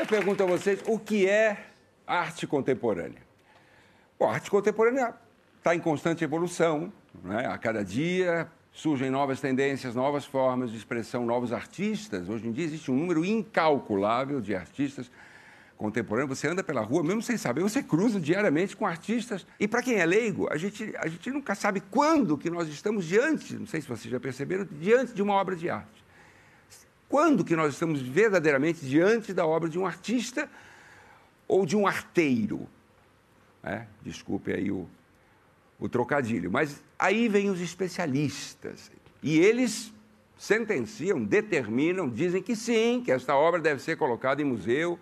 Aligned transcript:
Eu 0.00 0.06
pergunto 0.06 0.42
a 0.42 0.46
vocês 0.46 0.80
o 0.86 0.98
que 0.98 1.28
é 1.28 1.58
arte 2.06 2.46
contemporânea. 2.46 3.20
Bom, 4.18 4.30
a 4.30 4.32
arte 4.32 4.50
contemporânea 4.50 5.14
está 5.58 5.74
em 5.74 5.78
constante 5.78 6.24
evolução, 6.24 6.90
né? 7.22 7.44
a 7.44 7.58
cada 7.58 7.84
dia 7.84 8.50
surgem 8.72 9.10
novas 9.10 9.42
tendências, 9.42 9.94
novas 9.94 10.24
formas 10.24 10.70
de 10.70 10.78
expressão, 10.78 11.26
novos 11.26 11.52
artistas. 11.52 12.30
Hoje 12.30 12.48
em 12.48 12.50
dia 12.50 12.64
existe 12.64 12.90
um 12.90 12.96
número 12.96 13.26
incalculável 13.26 14.40
de 14.40 14.54
artistas 14.54 15.10
contemporâneos. 15.76 16.38
Você 16.38 16.48
anda 16.48 16.64
pela 16.64 16.80
rua, 16.80 17.02
mesmo 17.02 17.20
sem 17.20 17.36
saber, 17.36 17.60
você 17.60 17.82
cruza 17.82 18.18
diariamente 18.18 18.74
com 18.74 18.86
artistas. 18.86 19.46
E 19.60 19.68
para 19.68 19.82
quem 19.82 19.96
é 19.96 20.06
leigo, 20.06 20.50
a 20.50 20.56
gente, 20.56 20.94
a 20.96 21.08
gente 21.08 21.30
nunca 21.30 21.54
sabe 21.54 21.82
quando 21.90 22.38
que 22.38 22.48
nós 22.48 22.68
estamos 22.68 23.04
diante, 23.04 23.54
não 23.54 23.66
sei 23.66 23.82
se 23.82 23.86
vocês 23.86 24.10
já 24.10 24.18
perceberam, 24.18 24.66
diante 24.80 25.12
de 25.12 25.20
uma 25.20 25.34
obra 25.34 25.54
de 25.54 25.68
arte. 25.68 25.99
Quando 27.10 27.44
que 27.44 27.56
nós 27.56 27.72
estamos 27.72 28.00
verdadeiramente 28.00 28.86
diante 28.86 29.34
da 29.34 29.44
obra 29.44 29.68
de 29.68 29.76
um 29.76 29.84
artista 29.84 30.48
ou 31.48 31.66
de 31.66 31.76
um 31.76 31.84
arteiro? 31.84 32.68
É, 33.64 33.84
desculpe 34.00 34.52
aí 34.52 34.70
o, 34.70 34.88
o 35.80 35.88
trocadilho. 35.88 36.52
Mas 36.52 36.80
aí 36.96 37.28
vem 37.28 37.50
os 37.50 37.60
especialistas. 37.60 38.92
E 39.20 39.40
eles 39.40 39.92
sentenciam, 40.38 41.20
determinam, 41.20 42.08
dizem 42.08 42.40
que 42.40 42.54
sim, 42.54 43.02
que 43.04 43.10
esta 43.10 43.34
obra 43.34 43.60
deve 43.60 43.82
ser 43.82 43.96
colocada 43.96 44.40
em 44.40 44.44
museu, 44.44 44.96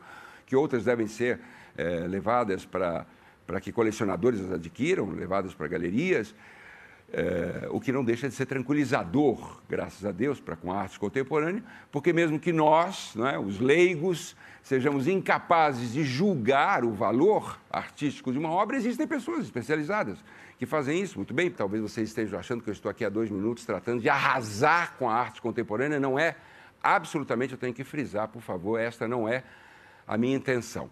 que 0.47 0.57
outras 0.57 0.87
devem 0.87 1.07
ser 1.07 1.39
é, 1.77 2.07
levadas 2.07 2.65
para 2.65 3.07
que 3.61 3.71
colecionadores 3.71 4.41
as 4.41 4.53
adquiram, 4.53 5.11
levadas 5.11 5.53
para 5.53 5.69
galerias. 5.69 6.35
É, 7.11 7.67
o 7.71 7.81
que 7.81 7.91
não 7.91 8.05
deixa 8.05 8.29
de 8.29 8.35
ser 8.35 8.45
tranquilizador, 8.45 9.63
graças 9.67 10.05
a 10.05 10.13
Deus, 10.13 10.41
para 10.41 10.55
com 10.57 10.71
a 10.71 10.83
arte 10.83 10.99
contemporânea, 10.99 11.65
porque 11.91 12.13
mesmo 12.13 12.39
que 12.39 12.53
nós, 12.53 13.15
é, 13.17 13.39
os 13.39 13.59
leigos, 13.59 14.37
sejamos 14.63 15.09
incapazes 15.09 15.95
de 15.95 16.05
julgar 16.05 16.85
o 16.85 16.93
valor 16.93 17.59
artístico 17.71 18.31
de 18.31 18.39
uma 18.39 18.51
obra, 18.51 18.77
existem 18.77 19.07
pessoas 19.07 19.45
especializadas 19.45 20.19
que 20.59 20.67
fazem 20.67 21.01
isso. 21.01 21.17
Muito 21.17 21.33
bem, 21.33 21.51
talvez 21.51 21.83
vocês 21.83 22.11
estejam 22.11 22.39
achando 22.39 22.63
que 22.63 22.69
eu 22.69 22.73
estou 22.73 22.91
aqui 22.91 23.05
há 23.05 23.09
dois 23.09 23.31
minutos 23.31 23.65
tratando 23.65 24.03
de 24.03 24.09
arrasar 24.11 24.97
com 24.99 25.09
a 25.09 25.15
arte 25.15 25.41
contemporânea, 25.41 25.99
não 25.99 26.19
é. 26.19 26.37
Absolutamente, 26.83 27.53
eu 27.55 27.59
tenho 27.59 27.73
que 27.73 27.85
frisar, 27.85 28.29
por 28.29 28.43
favor, 28.43 28.79
esta 28.79 29.09
não 29.09 29.27
é 29.27 29.45
a 30.07 30.19
minha 30.19 30.37
intenção. 30.37 30.91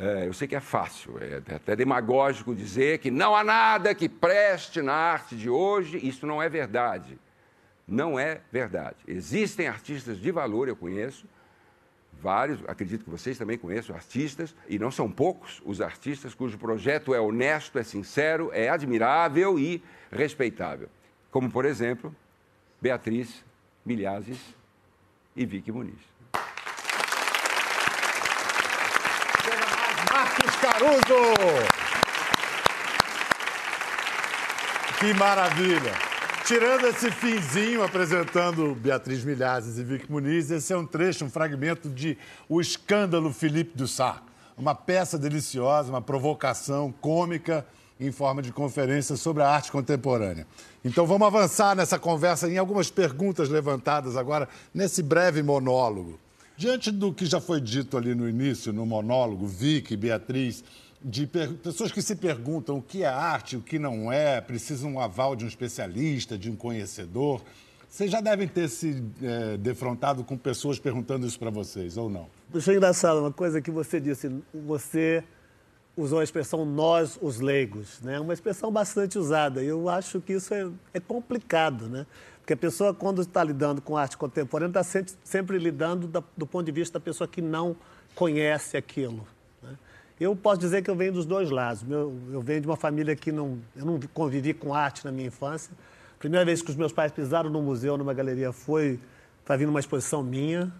É, 0.00 0.28
eu 0.28 0.32
sei 0.32 0.46
que 0.46 0.54
é 0.54 0.60
fácil, 0.60 1.18
é 1.20 1.54
até 1.56 1.74
demagógico 1.74 2.54
dizer 2.54 2.98
que 2.98 3.10
não 3.10 3.34
há 3.34 3.42
nada 3.42 3.92
que 3.96 4.08
preste 4.08 4.80
na 4.80 4.92
arte 4.92 5.34
de 5.34 5.50
hoje. 5.50 5.98
Isso 6.06 6.24
não 6.24 6.40
é 6.40 6.48
verdade. 6.48 7.18
Não 7.86 8.16
é 8.16 8.40
verdade. 8.52 8.94
Existem 9.08 9.66
artistas 9.66 10.20
de 10.20 10.30
valor, 10.30 10.68
eu 10.68 10.76
conheço, 10.76 11.26
vários, 12.12 12.60
acredito 12.68 13.02
que 13.02 13.10
vocês 13.10 13.36
também 13.36 13.58
conheçam 13.58 13.96
artistas, 13.96 14.54
e 14.68 14.78
não 14.78 14.92
são 14.92 15.10
poucos 15.10 15.60
os 15.64 15.80
artistas 15.80 16.32
cujo 16.32 16.56
projeto 16.58 17.12
é 17.12 17.20
honesto, 17.20 17.76
é 17.76 17.82
sincero, 17.82 18.50
é 18.52 18.68
admirável 18.68 19.58
e 19.58 19.82
respeitável. 20.12 20.88
Como, 21.28 21.50
por 21.50 21.64
exemplo, 21.64 22.14
Beatriz 22.80 23.44
Milhazes 23.84 24.38
e 25.34 25.44
Vicky 25.44 25.72
Muniz. 25.72 26.17
Marcos 30.38 30.56
Caruso. 30.60 31.68
Que 35.00 35.14
maravilha! 35.14 35.92
Tirando 36.44 36.86
esse 36.86 37.10
finzinho 37.10 37.82
apresentando 37.82 38.74
Beatriz 38.74 39.24
Milhazes 39.24 39.78
e 39.78 39.84
Vic 39.84 40.10
Muniz, 40.10 40.50
esse 40.50 40.72
é 40.72 40.76
um 40.76 40.86
trecho, 40.86 41.24
um 41.24 41.30
fragmento 41.30 41.88
de 41.88 42.16
O 42.48 42.60
Escândalo 42.60 43.32
Philippe 43.32 43.76
Dussart. 43.76 44.22
Uma 44.56 44.74
peça 44.74 45.18
deliciosa, 45.18 45.90
uma 45.90 46.00
provocação 46.00 46.92
cômica 47.00 47.66
em 48.00 48.12
forma 48.12 48.40
de 48.40 48.52
conferência 48.52 49.16
sobre 49.16 49.42
a 49.42 49.48
arte 49.48 49.72
contemporânea. 49.72 50.46
Então 50.84 51.06
vamos 51.06 51.26
avançar 51.26 51.74
nessa 51.74 51.98
conversa 51.98 52.48
em 52.48 52.58
algumas 52.58 52.90
perguntas 52.90 53.48
levantadas 53.48 54.16
agora 54.16 54.48
nesse 54.72 55.02
breve 55.02 55.42
monólogo. 55.42 56.18
Diante 56.58 56.90
do 56.90 57.12
que 57.12 57.24
já 57.24 57.40
foi 57.40 57.60
dito 57.60 57.96
ali 57.96 58.16
no 58.16 58.28
início, 58.28 58.72
no 58.72 58.84
monólogo, 58.84 59.46
Vicky, 59.46 59.96
Beatriz, 59.96 60.64
de 61.00 61.24
pessoas 61.24 61.92
que 61.92 62.02
se 62.02 62.16
perguntam 62.16 62.78
o 62.78 62.82
que 62.82 63.04
é 63.04 63.06
arte, 63.06 63.56
o 63.56 63.60
que 63.60 63.78
não 63.78 64.10
é, 64.10 64.40
precisam 64.40 64.94
um 64.94 65.00
aval 65.00 65.36
de 65.36 65.44
um 65.44 65.46
especialista, 65.46 66.36
de 66.36 66.50
um 66.50 66.56
conhecedor. 66.56 67.40
Vocês 67.88 68.10
já 68.10 68.20
devem 68.20 68.48
ter 68.48 68.68
se 68.68 69.04
é, 69.22 69.56
defrontado 69.56 70.24
com 70.24 70.36
pessoas 70.36 70.80
perguntando 70.80 71.28
isso 71.28 71.38
para 71.38 71.48
vocês, 71.48 71.96
ou 71.96 72.10
não? 72.10 72.26
Achei 72.52 72.74
engraçado 72.74 73.20
uma 73.20 73.32
coisa 73.32 73.62
que 73.62 73.70
você 73.70 74.00
disse. 74.00 74.28
Você 74.52 75.22
usou 75.98 76.20
a 76.20 76.24
expressão 76.24 76.64
nós, 76.64 77.18
os 77.20 77.40
leigos, 77.40 78.00
né? 78.02 78.20
Uma 78.20 78.32
expressão 78.32 78.70
bastante 78.70 79.18
usada. 79.18 79.62
Eu 79.62 79.88
acho 79.88 80.20
que 80.20 80.34
isso 80.34 80.54
é, 80.54 80.70
é 80.94 81.00
complicado, 81.00 81.88
né? 81.88 82.06
Porque 82.38 82.52
a 82.52 82.56
pessoa, 82.56 82.94
quando 82.94 83.20
está 83.20 83.42
lidando 83.42 83.82
com 83.82 83.96
arte 83.96 84.16
contemporânea, 84.16 84.70
está 84.70 84.82
sempre, 84.82 85.12
sempre 85.24 85.58
lidando 85.58 86.06
da, 86.06 86.22
do 86.36 86.46
ponto 86.46 86.64
de 86.64 86.72
vista 86.72 86.98
da 86.98 87.04
pessoa 87.04 87.26
que 87.26 87.42
não 87.42 87.76
conhece 88.14 88.76
aquilo. 88.76 89.26
Né? 89.62 89.76
Eu 90.18 90.34
posso 90.34 90.60
dizer 90.60 90.82
que 90.82 90.88
eu 90.88 90.94
venho 90.94 91.12
dos 91.12 91.26
dois 91.26 91.50
lados. 91.50 91.84
Eu 91.90 92.40
venho 92.40 92.60
de 92.60 92.66
uma 92.66 92.76
família 92.76 93.14
que 93.14 93.30
não, 93.30 93.58
eu 93.76 93.84
não 93.84 94.00
convivi 94.14 94.54
com 94.54 94.72
arte 94.72 95.04
na 95.04 95.12
minha 95.12 95.26
infância. 95.26 95.72
A 96.16 96.18
primeira 96.18 96.44
vez 96.44 96.62
que 96.62 96.70
os 96.70 96.76
meus 96.76 96.92
pais 96.92 97.12
pisaram 97.12 97.50
no 97.50 97.60
museu, 97.60 97.98
numa 97.98 98.14
galeria, 98.14 98.52
foi 98.52 98.98
para 99.44 99.56
vir 99.56 99.66
numa 99.66 99.80
exposição 99.80 100.22
minha. 100.22 100.72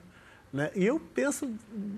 Né? 0.53 0.71
E 0.75 0.87
eu 0.87 0.99
penso, 0.99 1.51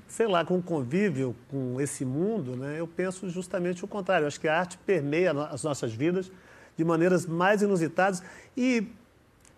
sei 0.08 0.26
lá, 0.26 0.44
com 0.44 0.58
o 0.58 0.62
convívio 0.62 1.36
com 1.48 1.80
esse 1.80 2.04
mundo, 2.04 2.56
né? 2.56 2.80
eu 2.80 2.86
penso 2.86 3.28
justamente 3.28 3.84
o 3.84 3.88
contrário. 3.88 4.24
Eu 4.24 4.28
acho 4.28 4.40
que 4.40 4.48
a 4.48 4.58
arte 4.58 4.78
permeia 4.78 5.30
as 5.30 5.62
nossas 5.62 5.92
vidas 5.92 6.30
de 6.76 6.84
maneiras 6.84 7.26
mais 7.26 7.62
inusitadas. 7.62 8.22
E 8.56 8.86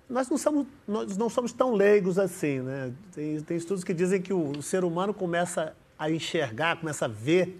nós 0.08 0.28
não 0.28 0.36
somos, 0.36 0.66
nós 0.86 1.16
não 1.16 1.30
somos 1.30 1.52
tão 1.52 1.72
leigos 1.72 2.18
assim, 2.18 2.60
né? 2.60 2.92
Tem, 3.14 3.40
tem 3.40 3.56
estudos 3.56 3.82
que 3.82 3.94
dizem 3.94 4.20
que 4.20 4.32
o, 4.32 4.58
o 4.58 4.62
ser 4.62 4.84
humano 4.84 5.14
começa 5.14 5.74
a 5.98 6.10
enxergar, 6.10 6.76
começa 6.76 7.06
a 7.06 7.08
ver 7.08 7.58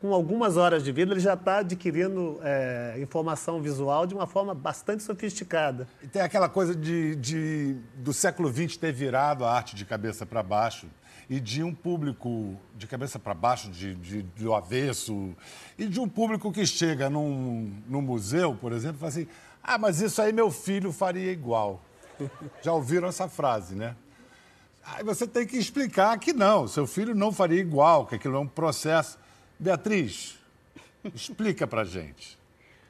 com 0.00 0.14
algumas 0.14 0.56
horas 0.56 0.82
de 0.82 0.90
vida, 0.90 1.12
ele 1.12 1.20
já 1.20 1.34
está 1.34 1.58
adquirindo 1.58 2.40
é, 2.42 2.96
informação 3.00 3.60
visual 3.60 4.06
de 4.06 4.14
uma 4.14 4.26
forma 4.26 4.54
bastante 4.54 5.02
sofisticada. 5.02 5.86
E 6.02 6.08
tem 6.08 6.22
aquela 6.22 6.48
coisa 6.48 6.74
de, 6.74 7.14
de 7.16 7.76
do 7.96 8.12
século 8.14 8.50
XX 8.50 8.78
ter 8.78 8.92
virado 8.92 9.44
a 9.44 9.52
arte 9.52 9.76
de 9.76 9.84
cabeça 9.84 10.24
para 10.24 10.42
baixo 10.42 10.86
e 11.28 11.38
de 11.38 11.62
um 11.62 11.74
público 11.74 12.56
de 12.74 12.86
cabeça 12.86 13.18
para 13.18 13.34
baixo, 13.34 13.70
de, 13.70 13.94
de, 13.94 14.22
do 14.22 14.54
avesso, 14.54 15.36
e 15.78 15.86
de 15.86 16.00
um 16.00 16.08
público 16.08 16.50
que 16.50 16.66
chega 16.66 17.10
num, 17.10 17.72
num 17.86 18.00
museu, 18.00 18.56
por 18.58 18.72
exemplo, 18.72 18.96
e 18.96 19.00
fala 19.00 19.10
assim: 19.10 19.28
ah, 19.62 19.76
mas 19.76 20.00
isso 20.00 20.20
aí 20.20 20.32
meu 20.32 20.50
filho 20.50 20.92
faria 20.92 21.30
igual. 21.30 21.80
Já 22.62 22.72
ouviram 22.72 23.06
essa 23.06 23.28
frase, 23.28 23.74
né? 23.74 23.94
Aí 24.84 25.04
você 25.04 25.26
tem 25.26 25.46
que 25.46 25.58
explicar 25.58 26.18
que 26.18 26.32
não, 26.32 26.66
seu 26.66 26.86
filho 26.86 27.14
não 27.14 27.30
faria 27.30 27.60
igual, 27.60 28.06
que 28.06 28.14
aquilo 28.14 28.36
é 28.36 28.40
um 28.40 28.48
processo. 28.48 29.18
Beatriz, 29.60 30.38
explica 31.14 31.66
pra 31.66 31.84
gente. 31.84 32.38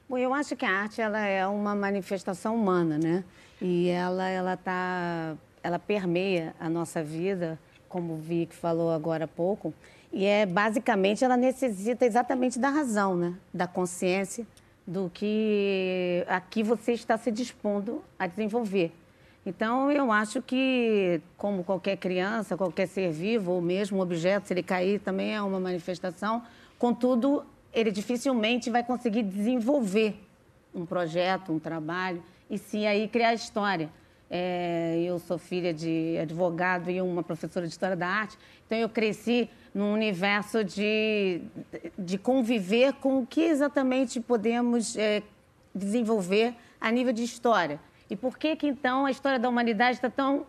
Bom, 0.09 0.17
eu 0.17 0.33
acho 0.33 0.55
que 0.55 0.65
a 0.65 0.71
arte 0.71 1.01
ela 1.01 1.19
é 1.19 1.45
uma 1.45 1.75
manifestação 1.75 2.55
humana, 2.55 2.97
né? 2.97 3.25
E 3.61 3.89
ela 3.89 4.29
ela 4.29 4.57
tá 4.57 5.37
ela 5.65 5.81
permeia 5.81 6.55
a 6.61 6.69
nossa 6.71 7.03
vida, 7.03 7.59
como 7.89 8.15
o 8.15 8.19
Vic 8.19 8.55
falou 8.55 8.93
agora 8.93 9.25
há 9.25 9.29
pouco, 9.29 9.75
e 10.13 10.25
é 10.25 10.47
basicamente 10.47 11.25
ela 11.25 11.37
necessita 11.37 12.07
exatamente 12.07 12.57
da 12.57 12.69
razão, 12.69 13.17
né? 13.17 13.35
Da 13.53 13.67
consciência, 13.67 14.47
do 14.87 15.11
que 15.13 16.25
aqui 16.29 16.63
você 16.63 16.93
está 16.93 17.19
se 17.19 17.33
dispondo 17.33 18.01
a 18.17 18.29
desenvolver. 18.29 18.93
Então, 19.45 19.91
eu 19.91 20.13
acho 20.13 20.43
que, 20.43 21.21
como 21.37 21.65
qualquer 21.65 21.97
criança, 21.97 22.57
qualquer 22.57 22.87
ser 22.87 23.11
vivo, 23.11 23.53
ou 23.53 23.63
mesmo 23.63 24.01
objeto, 24.03 24.49
se 24.49 24.53
ele 24.53 24.63
cair, 24.63 25.01
também 25.01 25.35
é 25.35 25.41
uma 25.41 25.59
manifestação. 25.59 26.43
Contudo, 26.79 27.45
ele 27.73 27.91
dificilmente 27.91 28.69
vai 28.69 28.85
conseguir 28.85 29.23
desenvolver 29.23 30.15
um 30.75 30.85
projeto, 30.85 31.53
um 31.53 31.59
trabalho, 31.59 32.23
e 32.51 32.59
sim 32.59 32.87
aí 32.87 33.09
criar 33.09 33.33
história. 33.33 33.91
É, 34.31 35.03
eu 35.05 35.19
sou 35.19 35.39
filha 35.39 35.75
de 35.75 36.17
advogado 36.19 36.89
e 36.91 37.01
uma 37.01 37.23
professora 37.23 37.67
de 37.67 37.73
História 37.73 37.97
da 37.97 38.07
Arte, 38.07 38.39
então 38.65 38.79
eu 38.79 38.89
cresci 38.89 39.51
num 39.75 39.93
universo 39.93 40.63
de, 40.63 41.41
de 41.99 42.17
conviver 42.17 42.93
com 42.95 43.19
o 43.19 43.27
que 43.27 43.41
exatamente 43.41 44.21
podemos 44.21 44.97
é, 44.97 45.23
desenvolver 45.75 46.55
a 46.81 46.93
nível 46.93 47.13
de 47.13 47.25
história. 47.25 47.81
E 48.11 48.17
por 48.17 48.37
que 48.37 48.57
que 48.57 48.67
então 48.67 49.07
a 49.07 49.11
história 49.11 49.39
da 49.39 49.49
humanidade 49.49 49.97
está 49.97 50.11
tão 50.11 50.45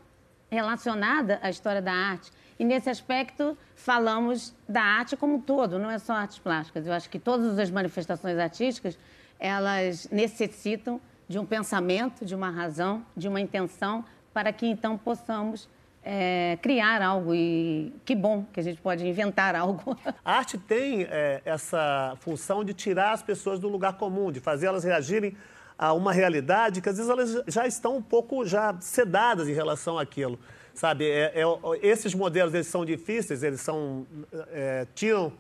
relacionada 0.50 1.40
à 1.44 1.50
história 1.50 1.82
da 1.82 1.94
arte? 1.94 2.32
E 2.60 2.66
nesse 2.66 2.90
aspecto 2.90 3.56
falamos 3.76 4.56
da 4.68 4.82
arte 4.82 5.16
como 5.16 5.36
um 5.36 5.40
todo, 5.40 5.78
não 5.78 5.90
é 5.90 6.00
só 6.00 6.14
artes 6.14 6.40
plásticas. 6.40 6.88
Eu 6.88 6.94
acho 6.94 7.10
que 7.10 7.20
todas 7.20 7.60
as 7.60 7.70
manifestações 7.70 8.38
artísticas 8.38 8.98
elas 9.40 10.08
necessitam 10.12 11.00
de 11.28 11.40
um 11.40 11.46
pensamento, 11.46 12.26
de 12.26 12.36
uma 12.36 12.50
razão, 12.50 13.06
de 13.16 13.28
uma 13.28 13.40
intenção, 13.40 14.04
para 14.34 14.52
que 14.52 14.68
então 14.68 14.98
possamos 14.98 15.70
é, 16.04 16.58
criar 16.62 17.02
algo 17.02 17.34
e 17.34 17.94
que 18.04 18.16
bom 18.16 18.46
que 18.52 18.60
a 18.60 18.64
gente 18.64 18.82
pode 18.82 19.08
inventar 19.08 19.56
algo. 19.56 19.98
A 20.26 20.38
arte 20.38 20.58
tem 20.58 21.04
é, 21.10 21.42
essa 21.46 22.16
função 22.20 22.64
de 22.64 22.74
tirar 22.74 23.14
as 23.14 23.22
pessoas 23.22 23.60
do 23.60 23.70
lugar 23.70 23.94
comum, 23.98 24.32
de 24.32 24.40
fazer 24.40 24.68
elas 24.68 24.84
reagirem 24.84 25.36
a 25.82 25.94
uma 25.94 26.14
realidade 26.14 26.80
que 26.80 26.88
às 26.88 26.98
vezes 26.98 27.10
elas 27.10 27.44
já 27.48 27.66
estão 27.66 27.98
um 27.98 28.02
pouco 28.04 28.46
já 28.46 28.78
sedadas 28.80 29.48
em 29.48 29.54
relação 29.54 29.98
àquilo, 29.98 30.40
sabe? 30.76 31.10
É, 31.10 31.34
é, 31.42 31.44
esses 31.82 32.14
modelos 32.14 32.54
eles 32.54 32.68
são 32.68 32.86
difíceis, 32.86 33.42
eles 33.42 33.62
são 33.62 34.06
é, 34.52 34.86
tiram 34.94 35.34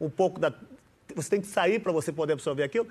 um 0.00 0.08
pouco 0.08 0.38
da 0.38 0.54
você 1.16 1.30
tem 1.30 1.40
que 1.40 1.48
sair 1.48 1.80
para 1.80 1.90
você 1.90 2.12
poder 2.12 2.34
absorver 2.34 2.62
aquilo. 2.62 2.86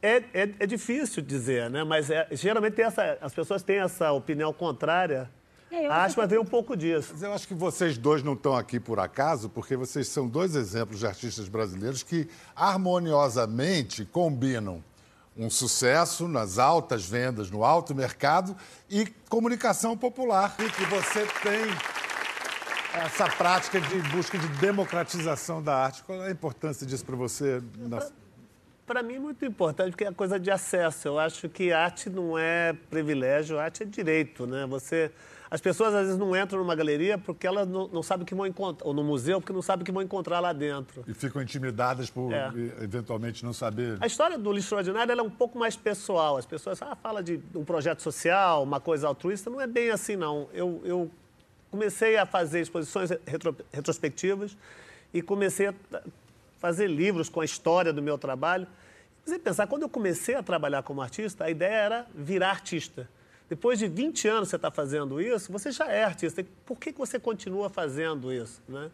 É, 0.00 0.16
é, 0.32 0.54
é, 0.60 0.66
difícil 0.66 1.22
dizer, 1.22 1.68
né? 1.68 1.84
Mas 1.84 2.10
é, 2.10 2.26
geralmente 2.32 2.80
essa, 2.80 3.18
as 3.20 3.34
pessoas 3.34 3.62
têm 3.62 3.80
essa 3.80 4.12
opinião 4.12 4.50
contrária 4.50 5.28
é, 5.70 5.86
acho 5.88 6.14
que 6.14 6.20
vai 6.20 6.28
ter 6.28 6.38
um 6.38 6.44
pouco 6.44 6.74
disso. 6.74 7.10
Mas 7.12 7.22
eu 7.22 7.32
acho 7.34 7.46
que 7.46 7.54
vocês 7.54 7.98
dois 7.98 8.22
não 8.22 8.32
estão 8.32 8.56
aqui 8.56 8.80
por 8.80 8.98
acaso, 8.98 9.50
porque 9.50 9.76
vocês 9.76 10.08
são 10.08 10.26
dois 10.26 10.54
exemplos 10.54 11.00
de 11.00 11.06
artistas 11.06 11.48
brasileiros 11.48 12.02
que 12.02 12.28
harmoniosamente 12.54 14.06
combinam 14.06 14.82
um 15.36 15.50
sucesso 15.50 16.26
nas 16.26 16.58
altas 16.58 17.04
vendas, 17.04 17.50
no 17.50 17.62
alto 17.64 17.94
mercado 17.94 18.56
e 18.88 19.06
comunicação 19.28 19.96
popular. 19.96 20.54
E 20.58 20.70
que 20.70 20.84
você 20.86 21.26
tem 21.42 21.66
essa 23.04 23.28
prática 23.28 23.80
de 23.80 24.00
busca 24.10 24.38
de 24.38 24.48
democratização 24.58 25.62
da 25.62 25.76
arte. 25.76 26.02
Qual 26.02 26.22
é 26.22 26.28
a 26.28 26.30
importância 26.30 26.86
disso 26.86 27.04
para 27.04 27.16
você? 27.16 27.62
Na... 27.76 28.00
Para 28.86 29.02
mim, 29.02 29.18
muito 29.18 29.44
importante, 29.44 29.90
porque 29.90 30.04
é 30.04 30.12
coisa 30.12 30.38
de 30.38 30.50
acesso. 30.50 31.08
Eu 31.08 31.18
acho 31.18 31.48
que 31.48 31.72
arte 31.72 32.08
não 32.08 32.38
é 32.38 32.72
privilégio, 32.88 33.58
arte 33.58 33.82
é 33.82 33.86
direito, 33.86 34.46
né? 34.46 34.64
Você 34.66 35.10
as 35.50 35.60
pessoas 35.60 35.94
às 35.94 36.06
vezes 36.06 36.18
não 36.18 36.36
entram 36.36 36.58
numa 36.58 36.74
galeria 36.74 37.16
porque 37.16 37.46
elas 37.46 37.68
não, 37.68 37.88
não 37.88 38.02
sabem 38.02 38.24
o 38.24 38.26
que 38.26 38.34
vão 38.34 38.46
encontrar, 38.46 38.86
ou 38.86 38.92
no 38.92 39.04
museu 39.04 39.40
porque 39.40 39.52
não 39.52 39.62
sabem 39.62 39.82
o 39.82 39.86
que 39.86 39.92
vão 39.92 40.02
encontrar 40.02 40.40
lá 40.40 40.52
dentro. 40.52 41.04
E 41.06 41.14
ficam 41.14 41.40
intimidadas 41.40 42.10
por 42.10 42.32
é. 42.32 42.50
eventualmente 42.82 43.44
não 43.44 43.52
saber. 43.52 43.96
A 44.00 44.06
história 44.06 44.36
do 44.36 44.52
lixo 44.52 44.66
extraordinário 44.66 45.12
é 45.12 45.22
um 45.22 45.30
pouco 45.30 45.58
mais 45.58 45.76
pessoal. 45.76 46.36
As 46.36 46.46
pessoas 46.46 46.82
ah, 46.82 46.96
falam 46.96 47.22
de 47.22 47.40
um 47.54 47.64
projeto 47.64 48.02
social, 48.02 48.62
uma 48.62 48.80
coisa 48.80 49.06
altruísta. 49.06 49.48
Não 49.48 49.60
é 49.60 49.66
bem 49.66 49.90
assim, 49.90 50.16
não. 50.16 50.48
Eu, 50.52 50.82
eu 50.84 51.10
comecei 51.70 52.16
a 52.16 52.26
fazer 52.26 52.60
exposições 52.60 53.10
retro, 53.24 53.56
retrospectivas 53.72 54.56
e 55.14 55.22
comecei 55.22 55.68
a 55.68 55.74
fazer 56.58 56.86
livros 56.86 57.28
com 57.28 57.40
a 57.40 57.44
história 57.44 57.92
do 57.92 58.02
meu 58.02 58.18
trabalho. 58.18 58.66
Você 59.24 59.38
pensar, 59.38 59.66
quando 59.66 59.82
eu 59.82 59.88
comecei 59.88 60.34
a 60.34 60.42
trabalhar 60.42 60.82
como 60.82 61.00
artista, 61.00 61.44
a 61.44 61.50
ideia 61.50 61.74
era 61.74 62.06
virar 62.14 62.50
artista. 62.50 63.08
Depois 63.48 63.78
de 63.78 63.86
20 63.86 64.28
anos 64.28 64.48
você 64.48 64.56
está 64.56 64.70
fazendo 64.70 65.20
isso, 65.20 65.52
você 65.52 65.70
já 65.70 65.86
é 65.86 66.04
artista. 66.04 66.44
Por 66.64 66.78
que, 66.78 66.92
você 66.92 67.18
continua 67.18 67.68
fazendo 67.70 68.32
isso? 68.32 68.60
Né? 68.68 68.90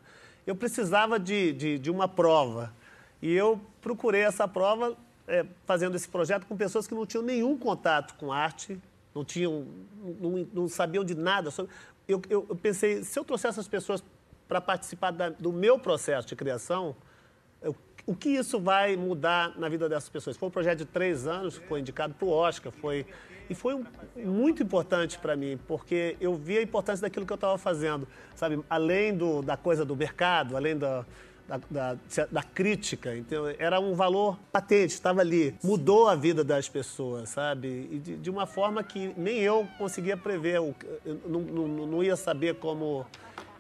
Eu 0.47 0.55
precisava 0.55 1.19
de, 1.19 1.53
de, 1.53 1.79
de, 1.79 1.91
uma 1.91 2.07
prova. 2.07 2.73
E 3.21 3.33
eu 3.33 3.61
procurei 3.81 4.23
essa 4.23 4.47
prova 4.47 4.97
é, 5.27 5.47
fazendo 5.65 5.97
esse 5.97 6.09
projeto 6.09 6.47
com 6.47 6.57
pessoas 6.57 6.87
que 6.87 6.95
não 6.95 7.07
tinham 7.07 7.23
nenhum 7.23 7.57
contato 7.57 8.15
com 8.17 8.33
arte, 8.33 8.79
não, 9.15 9.25
tinham, 9.25 9.67
não, 10.21 10.49
não 10.53 10.69
sabiam 10.69 11.05
de 11.05 11.15
nada. 11.15 11.51
Sobre... 11.51 11.73
Eu, 12.07 12.21
eu, 12.29 12.47
eu, 12.49 12.57
pensei, 12.57 13.03
se 13.05 13.19
eu 13.19 13.25
trouxesse 13.25 13.59
essas 13.59 13.69
pessoas 13.69 14.05
para 14.47 14.61
participar 14.61 15.13
da, 15.13 15.31
do 15.31 15.53
meu 15.53 15.79
processo 15.79 16.29
de 16.29 16.37
criação, 16.37 16.95
o 18.07 18.15
que 18.15 18.31
isso 18.31 18.61
vai 18.61 18.97
mudar 18.97 19.59
na 19.59 19.69
vida 19.69 19.89
dessas 19.89 20.09
pessoas? 20.09 20.37
Foi 20.37 20.49
um 20.49 20.53
projeto 20.53 20.79
de 20.79 20.85
três 20.87 21.27
anos, 21.27 21.57
foi 21.69 21.81
indicado 21.81 22.15
para 22.15 22.27
o 22.27 22.31
Oscar, 22.31 22.73
foi 22.73 23.07
e 23.51 23.55
foi 23.55 23.79
muito 24.17 24.63
importante 24.63 25.19
para 25.19 25.37
mim, 25.37 25.59
porque 25.67 26.17
eu 26.21 26.35
vi 26.35 26.59
a 26.59 26.63
importância 26.63 27.03
daquilo 27.03 27.27
que 27.27 27.33
eu 27.33 27.37
estava 27.37 27.59
fazendo, 27.59 28.09
sabe? 28.35 28.63
Além 28.71 29.15
do, 29.15 29.43
da 29.43 29.57
coisa 29.57 29.85
do 29.85 29.95
mercado, 29.95 30.57
além 30.57 30.77
da, 30.77 31.05
da, 31.47 31.61
da, 31.71 31.99
da, 32.31 32.43
crítica. 32.43 33.15
Então, 33.15 33.45
era 33.59 33.79
um 33.79 33.95
valor 33.95 34.39
patente, 34.51 34.95
estava 34.95 35.21
ali. 35.21 35.55
Mudou 35.63 36.09
a 36.09 36.15
vida 36.15 36.43
das 36.43 36.69
pessoas, 36.69 37.29
sabe? 37.29 37.89
E 37.91 37.99
de, 37.99 38.17
de 38.17 38.31
uma 38.31 38.47
forma 38.47 38.83
que 38.83 39.13
nem 39.17 39.39
eu 39.41 39.69
conseguia 39.77 40.17
prever. 40.17 40.57
Eu 40.57 40.75
não, 41.27 41.41
não, 41.41 41.69
não 41.69 42.03
ia 42.03 42.17
saber 42.17 42.55
como. 42.55 43.05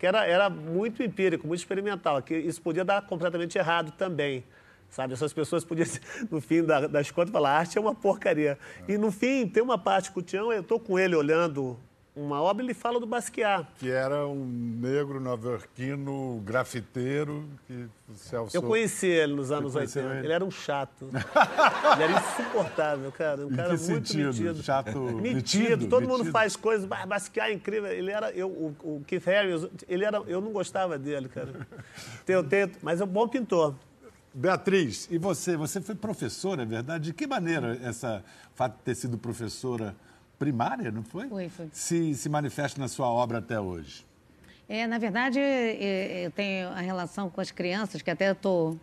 Que 0.02 0.06
era, 0.08 0.26
era 0.26 0.50
muito 0.50 1.00
empírico, 1.00 1.46
muito 1.46 1.60
experimental, 1.60 2.20
que 2.20 2.37
isso 2.37 2.60
podia 2.60 2.84
dar 2.84 3.02
completamente 3.02 3.56
errado 3.56 3.93
também. 3.93 4.43
Sabe, 4.90 5.12
essas 5.12 5.32
pessoas 5.32 5.64
podiam, 5.64 5.87
no 6.28 6.40
fim 6.40 6.64
das 6.64 7.08
contas, 7.12 7.31
falar: 7.31 7.56
arte 7.56 7.78
é 7.78 7.81
uma 7.81 7.94
porcaria. 7.94 8.58
E 8.88 8.99
no 8.99 9.12
fim, 9.12 9.46
tem 9.46 9.62
uma 9.62 9.78
parte 9.78 10.10
com 10.10 10.19
o 10.19 10.22
Tião, 10.22 10.52
eu 10.52 10.62
estou 10.62 10.81
com 10.81 10.99
ele 10.99 11.14
olhando 11.14 11.78
uma 12.14 12.43
obra, 12.43 12.62
ele 12.62 12.75
fala 12.75 13.00
do 13.00 13.06
Basquiat. 13.06 13.67
Que 13.79 13.91
era 13.91 14.26
um 14.26 14.44
negro 14.44 15.19
nova-iorquino 15.19 16.43
grafiteiro 16.44 17.49
que 17.67 17.88
o 18.06 18.14
Celso... 18.14 18.55
Eu 18.56 18.62
conheci 18.62 19.06
ele 19.06 19.35
nos 19.35 19.50
anos 19.50 19.75
80. 19.75 19.99
Ele? 19.99 20.19
ele? 20.26 20.32
era 20.32 20.44
um 20.44 20.50
chato. 20.50 21.09
ele 21.94 22.03
era 22.03 22.12
insuportável, 22.12 23.11
cara. 23.12 23.47
Um 23.47 23.56
cara 23.56 23.69
muito 23.70 23.82
sentido? 23.82 24.26
metido. 24.26 24.62
Chato 24.62 25.00
metido. 25.00 25.23
metido. 25.23 25.88
Todo 25.88 26.03
metido. 26.03 26.19
mundo 26.19 26.31
faz 26.31 26.55
coisas. 26.55 26.87
Basquiat 26.87 27.50
é 27.50 27.55
incrível. 27.55 27.91
Ele 27.91 28.11
era... 28.11 28.31
Eu, 28.32 28.49
o, 28.49 28.76
o 28.82 29.05
Keith 29.06 29.25
Harris, 29.25 29.67
ele 29.88 30.05
era... 30.05 30.19
Eu 30.26 30.43
não 30.43 30.53
gostava 30.53 30.99
dele, 30.99 31.31
cara. 31.31 31.67
Eu 32.29 32.44
tento, 32.44 32.79
mas 32.82 33.00
é 33.00 33.05
um 33.05 33.08
bom 33.08 33.26
pintor. 33.26 33.75
Beatriz, 34.35 35.08
e 35.11 35.19
você? 35.19 35.58
Você 35.58 35.81
foi 35.81 35.94
professora, 35.94 36.62
é 36.62 36.65
verdade? 36.65 37.05
De 37.05 37.12
que 37.12 37.26
maneira 37.26 37.79
essa 37.82 38.25
fato 38.55 38.76
de 38.76 38.82
ter 38.82 38.94
sido 38.94 39.19
professora 39.19 39.94
primária, 40.43 40.91
não 40.91 41.05
foi? 41.05 41.29
Foi, 41.29 41.49
foi. 41.49 41.69
Se, 41.73 42.15
se 42.17 42.29
manifesta 42.29 42.81
na 42.81 42.89
sua 42.89 43.06
obra 43.06 43.39
até 43.39 43.61
hoje? 43.61 44.05
É, 44.69 44.89
na 44.89 44.99
verdade, 44.99 45.39
eu 45.39 46.31
tenho 46.33 46.69
a 46.71 46.81
relação 46.81 47.31
com 47.31 47.41
as 47.41 47.53
crianças, 47.53 48.03
que 48.03 48.11
até 48.11 48.33
estou. 48.33 48.77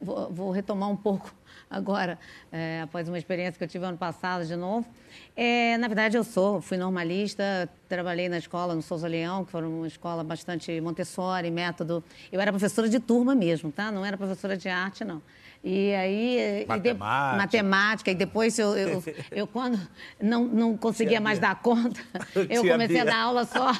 Vou, 0.00 0.30
vou 0.30 0.50
retomar 0.52 0.88
um 0.88 0.96
pouco 0.96 1.34
agora, 1.68 2.18
é, 2.52 2.82
após 2.82 3.08
uma 3.08 3.18
experiência 3.18 3.58
que 3.58 3.64
eu 3.64 3.68
tive 3.68 3.84
ano 3.84 3.98
passado 3.98 4.44
de 4.44 4.54
novo. 4.54 4.86
É, 5.34 5.76
na 5.78 5.88
verdade, 5.88 6.16
eu 6.16 6.22
sou, 6.22 6.60
fui 6.60 6.76
normalista, 6.76 7.68
trabalhei 7.88 8.28
na 8.28 8.38
escola 8.38 8.72
no 8.72 8.82
Souza 8.82 9.08
Leão, 9.08 9.44
que 9.44 9.50
foi 9.50 9.64
uma 9.64 9.88
escola 9.88 10.22
bastante 10.22 10.80
Montessori, 10.80 11.50
método. 11.50 12.04
Eu 12.30 12.40
era 12.40 12.52
professora 12.52 12.88
de 12.88 13.00
turma 13.00 13.34
mesmo, 13.34 13.72
tá? 13.72 13.90
Não 13.90 14.04
era 14.04 14.16
professora 14.16 14.56
de 14.56 14.68
arte, 14.68 15.04
não. 15.04 15.20
E 15.68 15.92
aí. 15.96 16.64
Matemática. 16.68 16.88
E 16.88 16.92
de, 16.92 17.36
matemática. 17.36 18.10
E 18.12 18.14
depois, 18.14 18.56
eu, 18.56 18.76
eu, 18.76 19.02
eu, 19.32 19.46
quando 19.48 19.76
não, 20.22 20.44
não 20.44 20.76
conseguia 20.76 21.20
mais 21.20 21.40
dar 21.40 21.60
conta, 21.60 22.00
eu 22.48 22.64
comecei 22.64 23.00
a 23.00 23.04
dar 23.04 23.18
aula 23.18 23.44
só 23.44 23.72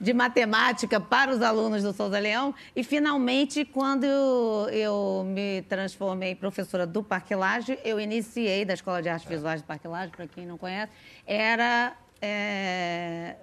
de 0.00 0.14
matemática 0.14 1.00
para 1.00 1.32
os 1.32 1.42
alunos 1.42 1.82
do 1.82 1.92
Souza 1.92 2.20
Leão. 2.20 2.54
E, 2.76 2.84
finalmente, 2.84 3.64
quando 3.64 4.04
eu 4.04 5.24
me 5.26 5.62
transformei 5.62 6.30
em 6.30 6.36
professora 6.36 6.86
do 6.86 7.02
Parque 7.02 7.34
Laje, 7.34 7.80
eu 7.84 7.98
iniciei 7.98 8.64
da 8.64 8.74
Escola 8.74 9.02
de 9.02 9.08
Artes 9.08 9.28
Visuais 9.28 9.60
do 9.60 9.64
Parque 9.64 9.88
Laje, 9.88 10.12
para 10.12 10.28
quem 10.28 10.46
não 10.46 10.56
conhece, 10.56 10.92
era. 11.26 11.96
É, 12.22 13.34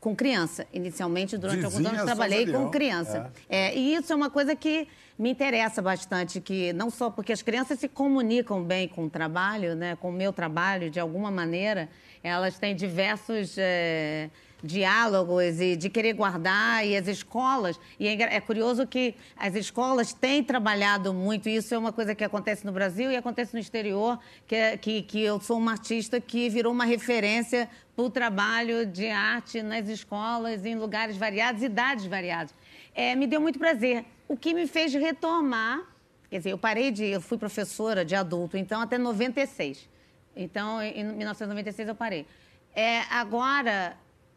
com 0.00 0.14
criança. 0.14 0.66
Inicialmente, 0.72 1.36
durante 1.36 1.62
Vizinha 1.62 1.88
alguns 1.88 2.00
anos, 2.00 2.04
trabalhei 2.04 2.46
com 2.50 2.68
criança. 2.70 3.32
É. 3.48 3.68
É, 3.68 3.76
e 3.76 3.94
isso 3.94 4.12
é 4.12 4.16
uma 4.16 4.30
coisa 4.30 4.54
que 4.54 4.88
me 5.18 5.30
interessa 5.30 5.82
bastante, 5.82 6.40
que 6.40 6.72
não 6.72 6.90
só 6.90 7.10
porque 7.10 7.32
as 7.32 7.42
crianças 7.42 7.80
se 7.80 7.88
comunicam 7.88 8.62
bem 8.62 8.86
com 8.86 9.06
o 9.06 9.10
trabalho, 9.10 9.74
né, 9.74 9.96
com 9.96 10.10
o 10.10 10.12
meu 10.12 10.32
trabalho, 10.32 10.88
de 10.88 11.00
alguma 11.00 11.30
maneira, 11.30 11.88
elas 12.22 12.56
têm 12.56 12.76
diversos 12.76 13.56
é, 13.58 14.30
diálogos 14.62 15.60
e 15.60 15.74
de 15.74 15.90
querer 15.90 16.12
guardar, 16.12 16.86
e 16.86 16.96
as 16.96 17.08
escolas, 17.08 17.78
e 17.98 18.06
é, 18.06 18.36
é 18.36 18.40
curioso 18.40 18.86
que 18.86 19.16
as 19.36 19.56
escolas 19.56 20.12
têm 20.12 20.42
trabalhado 20.44 21.12
muito, 21.12 21.48
e 21.48 21.56
isso 21.56 21.74
é 21.74 21.78
uma 21.78 21.92
coisa 21.92 22.14
que 22.14 22.22
acontece 22.22 22.64
no 22.64 22.70
Brasil 22.70 23.10
e 23.10 23.16
acontece 23.16 23.54
no 23.54 23.60
exterior, 23.60 24.20
que, 24.46 24.54
é, 24.54 24.76
que, 24.76 25.02
que 25.02 25.20
eu 25.20 25.40
sou 25.40 25.58
uma 25.58 25.72
artista 25.72 26.20
que 26.20 26.48
virou 26.48 26.72
uma 26.72 26.84
referência 26.84 27.68
o 28.04 28.10
trabalho 28.10 28.86
de 28.86 29.08
arte 29.08 29.62
nas 29.62 29.88
escolas, 29.88 30.64
em 30.64 30.76
lugares 30.76 31.16
variados, 31.16 31.62
idades 31.62 32.06
variadas. 32.06 32.54
É, 32.94 33.14
me 33.14 33.26
deu 33.26 33.40
muito 33.40 33.58
prazer 33.58 34.04
o 34.28 34.36
que 34.36 34.54
me 34.54 34.66
fez 34.66 34.94
retomar. 34.94 35.82
Quer 36.30 36.38
dizer, 36.38 36.50
eu 36.50 36.58
parei 36.58 36.90
de. 36.90 37.04
Eu 37.04 37.20
fui 37.20 37.38
professora 37.38 38.04
de 38.04 38.14
adulto, 38.14 38.56
então 38.56 38.80
até 38.80 38.98
96. 38.98 39.88
Então, 40.36 40.80
em 40.80 41.04
1996 41.04 41.88
eu 41.88 41.94
parei. 41.94 42.26
É, 42.74 43.00
agora, 43.10 43.96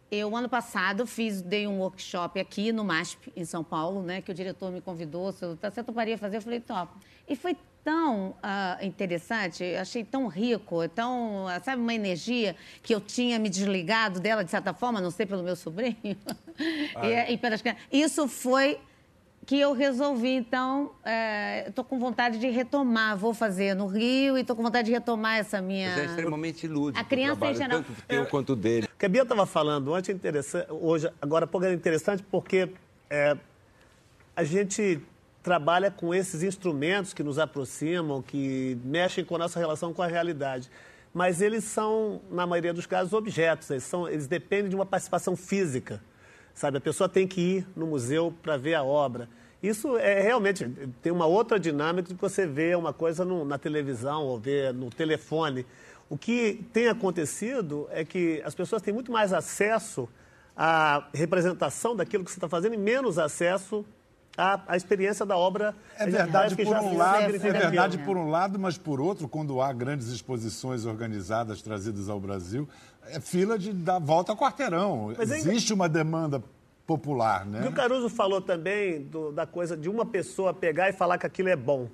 eu, 0.09 0.35
ano 0.35 0.49
passado, 0.49 1.05
fiz, 1.05 1.41
dei 1.41 1.67
um 1.67 1.79
workshop 1.79 2.39
aqui 2.39 2.71
no 2.71 2.83
MASP, 2.83 3.31
em 3.35 3.45
São 3.45 3.63
Paulo, 3.63 4.01
né? 4.01 4.21
Que 4.21 4.31
o 4.31 4.33
diretor 4.33 4.71
me 4.71 4.81
convidou, 4.81 5.31
se 5.31 5.45
eu, 5.45 5.55
se 5.55 5.79
eu 5.79 5.83
toparia 5.83 6.17
fazer, 6.17 6.37
eu 6.37 6.41
falei, 6.41 6.59
top. 6.59 6.91
E 7.27 7.35
foi 7.35 7.55
tão 7.83 8.29
uh, 8.29 8.85
interessante, 8.85 9.63
achei 9.75 10.03
tão 10.03 10.27
rico, 10.27 10.87
tão, 10.89 11.45
uh, 11.45 11.63
sabe, 11.63 11.81
uma 11.81 11.93
energia 11.93 12.55
que 12.83 12.93
eu 12.93 13.01
tinha 13.01 13.39
me 13.39 13.49
desligado 13.49 14.19
dela, 14.19 14.43
de 14.43 14.51
certa 14.51 14.73
forma, 14.73 15.01
não 15.01 15.11
sei, 15.11 15.25
pelo 15.25 15.43
meu 15.43 15.55
sobrinho. 15.55 16.17
Ah, 16.95 17.07
e, 17.29 17.33
e 17.33 17.37
pelas... 17.37 17.63
Isso 17.91 18.27
foi 18.27 18.79
que 19.45 19.59
eu 19.59 19.73
resolvi, 19.73 20.29
então, 20.29 20.91
estou 21.67 21.83
é, 21.83 21.87
com 21.87 21.97
vontade 21.97 22.37
de 22.37 22.47
retomar, 22.49 23.17
vou 23.17 23.33
fazer 23.33 23.73
no 23.73 23.87
Rio 23.87 24.37
e 24.37 24.41
estou 24.41 24.55
com 24.55 24.61
vontade 24.61 24.85
de 24.85 24.91
retomar 24.91 25.39
essa 25.39 25.59
minha... 25.59 25.89
Mas 25.89 25.97
é 25.97 26.05
extremamente 26.05 26.67
lúdico 26.67 26.99
A 26.99 27.03
criança 27.03 27.37
trabalho, 27.37 27.55
em 27.55 27.57
geral... 27.57 27.83
tanto 27.83 28.01
teu 28.07 28.25
quanto 28.27 28.55
dele. 28.55 28.87
que 28.97 29.05
a 29.05 29.09
Bia 29.09 29.23
estava 29.23 29.45
falando 29.47 29.91
ontem 29.91 30.11
é 30.11 30.15
interessante, 30.15 30.67
hoje, 30.69 31.11
agora 31.19 31.47
pouco 31.47 31.65
é 31.65 31.73
interessante 31.73 32.23
porque 32.29 32.69
é, 33.09 33.35
a 34.35 34.43
gente 34.43 35.01
trabalha 35.43 35.89
com 35.89 36.13
esses 36.13 36.43
instrumentos 36.43 37.13
que 37.13 37.23
nos 37.23 37.39
aproximam, 37.39 38.21
que 38.21 38.77
mexem 38.83 39.25
com 39.25 39.35
a 39.35 39.39
nossa 39.39 39.59
relação 39.59 39.93
com 39.93 40.01
a 40.01 40.07
realidade. 40.07 40.69
Mas 41.13 41.41
eles 41.41 41.63
são, 41.63 42.21
na 42.29 42.45
maioria 42.45 42.73
dos 42.73 42.85
casos, 42.85 43.11
objetos, 43.11 43.69
eles, 43.69 43.83
são, 43.83 44.07
eles 44.07 44.27
dependem 44.27 44.69
de 44.69 44.75
uma 44.75 44.85
participação 44.85 45.35
física. 45.35 46.01
Sabe, 46.53 46.77
a 46.77 46.81
pessoa 46.81 47.09
tem 47.09 47.27
que 47.27 47.41
ir 47.41 47.67
no 47.75 47.87
museu 47.87 48.33
para 48.41 48.55
ver 48.57 48.75
a 48.75 48.83
obra. 48.83 49.27
Isso 49.63 49.97
é 49.97 50.21
realmente 50.21 50.67
tem 51.01 51.11
uma 51.11 51.25
outra 51.25 51.59
dinâmica 51.59 52.09
de 52.09 52.15
você 52.15 52.47
vê 52.47 52.75
uma 52.75 52.91
coisa 52.91 53.23
no, 53.23 53.45
na 53.45 53.57
televisão 53.57 54.23
ou 54.23 54.39
vê 54.39 54.71
no 54.71 54.89
telefone. 54.89 55.65
O 56.09 56.17
que 56.17 56.65
tem 56.73 56.87
acontecido 56.87 57.87
é 57.91 58.03
que 58.03 58.41
as 58.43 58.55
pessoas 58.55 58.81
têm 58.81 58.93
muito 58.93 59.11
mais 59.11 59.31
acesso 59.31 60.09
à 60.57 61.07
representação 61.13 61.95
daquilo 61.95 62.25
que 62.25 62.31
você 62.31 62.37
está 62.37 62.49
fazendo 62.49 62.73
e 62.73 62.77
menos 62.77 63.17
acesso 63.17 63.85
à, 64.41 64.59
à 64.67 64.75
experiência 64.75 65.25
da 65.25 65.37
obra. 65.37 65.75
É 65.97 66.05
verdade 66.07 66.55
por 66.55 66.75
um 66.75 66.97
lado, 66.97 67.35
é 67.35 67.37
verdade 67.37 67.97
por 67.99 68.17
um 68.17 68.29
lado, 68.29 68.57
mas 68.57 68.77
por 68.77 68.99
outro, 68.99 69.27
quando 69.27 69.61
há 69.61 69.71
grandes 69.71 70.07
exposições 70.07 70.85
organizadas 70.85 71.61
trazidas 71.61 72.09
ao 72.09 72.19
Brasil, 72.19 72.67
é 73.07 73.19
fila 73.19 73.57
de 73.57 73.71
dar 73.71 73.99
volta 73.99 74.31
ao 74.31 74.37
quarteirão. 74.37 75.13
Mas 75.15 75.29
Existe 75.31 75.73
uma 75.73 75.87
demanda 75.87 76.43
popular, 76.87 77.45
né? 77.45 77.61
E 77.63 77.67
o 77.67 77.71
Caruso 77.71 78.09
falou 78.09 78.41
também 78.41 79.01
do, 79.03 79.31
da 79.31 79.45
coisa 79.45 79.77
de 79.77 79.87
uma 79.87 80.05
pessoa 80.05 80.53
pegar 80.53 80.89
e 80.89 80.93
falar 80.93 81.17
que 81.17 81.25
aquilo 81.25 81.49
é 81.49 81.55
bom. 81.55 81.87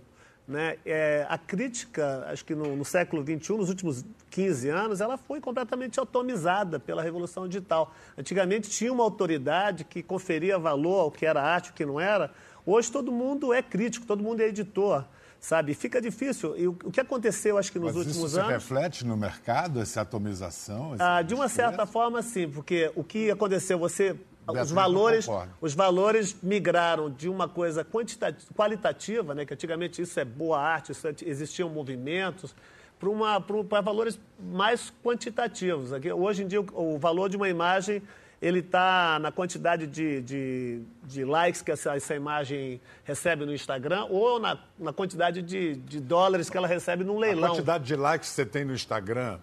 Né? 0.47 0.77
É, 0.85 1.25
a 1.27 1.37
crítica, 1.37 2.25
acho 2.29 2.45
que 2.45 2.55
no, 2.55 2.75
no, 2.75 2.85
século 2.85 3.21
XXI, 3.21 3.57
nos 3.57 3.67
últimos 3.67 4.05
15 4.29 4.69
anos, 4.69 5.01
ela 5.01 5.17
foi 5.17 5.41
completamente 5.41 5.99
atomizada 5.99 6.79
pela 6.79 7.01
Revolução 7.01 7.47
Digital. 7.47 7.93
Antigamente 8.17 8.69
tinha 8.69 8.93
uma 8.93 9.03
autoridade 9.03 9.83
que 9.83 10.01
conferia 10.01 10.57
valor 10.57 11.01
ao 11.01 11.11
que 11.11 11.25
era 11.25 11.41
arte, 11.41 11.71
o 11.71 11.73
que 11.73 11.85
não 11.85 11.99
era. 11.99 12.31
Hoje 12.65 12.89
todo 12.89 13.11
mundo 13.11 13.53
é 13.53 13.61
crítico, 13.61 14.05
todo 14.05 14.23
mundo 14.23 14.41
é 14.41 14.47
editor 14.47 15.03
sabe? 15.39 15.73
Fica 15.73 16.01
difícil. 16.01 16.57
E 16.57 16.67
o, 16.67 16.71
o 16.83 16.91
que 16.91 16.99
aconteceu, 16.99 17.57
acho 17.57 17.71
que 17.71 17.79
nos 17.79 17.95
Mas 17.95 18.05
últimos 18.05 18.31
isso 18.31 18.39
anos. 18.39 18.63
Isso 18.63 18.73
reflete 18.73 19.05
no 19.05 19.15
mercado, 19.15 19.79
essa 19.79 20.01
atomização? 20.01 20.95
Ah, 20.99 21.21
de 21.21 21.33
uma 21.33 21.47
certa 21.47 21.85
forma, 21.85 22.21
sim, 22.21 22.49
porque 22.49 22.91
o 22.95 23.03
que 23.03 23.31
aconteceu, 23.31 23.77
você. 23.77 24.15
Os 24.47 24.71
valores, 24.71 25.27
os 25.59 25.73
valores 25.73 26.37
migraram 26.41 27.09
de 27.09 27.27
uma 27.27 27.47
coisa 27.47 27.85
qualitativa, 28.55 29.35
né, 29.35 29.45
que 29.45 29.53
antigamente 29.53 30.01
isso 30.01 30.19
é 30.19 30.25
boa 30.25 30.59
arte, 30.59 30.91
isso 30.91 31.07
é, 31.07 31.13
existiam 31.25 31.69
movimentos, 31.69 32.55
para 33.69 33.81
valores 33.81 34.19
mais 34.39 34.91
quantitativos. 35.03 35.93
Aqui, 35.93 36.11
hoje 36.11 36.43
em 36.43 36.47
dia, 36.47 36.61
o, 36.61 36.95
o 36.95 36.97
valor 36.97 37.29
de 37.29 37.37
uma 37.37 37.49
imagem 37.49 38.01
ele 38.41 38.59
está 38.59 39.17
na 39.19 39.31
quantidade 39.31 39.87
de, 39.87 40.21
de, 40.21 40.81
de, 41.03 41.25
likes 41.25 41.61
que 41.61 41.71
essa, 41.71 41.95
essa 41.95 42.13
imagem 42.13 42.79
recebe 43.03 43.45
no 43.45 43.53
Instagram 43.53 44.05
ou 44.09 44.39
na, 44.39 44.59
na 44.77 44.93
quantidade 44.93 45.41
de, 45.41 45.75
de, 45.75 45.99
dólares 45.99 46.49
que 46.49 46.55
ela 46.55 46.67
recebe 46.67 47.03
num 47.03 47.17
leilão. 47.17 47.45
A 47.45 47.49
quantidade 47.49 47.83
de 47.83 47.95
likes 47.95 48.29
que 48.29 48.35
você 48.35 48.45
tem 48.45 48.63
no 48.63 48.73
Instagram 48.73 49.39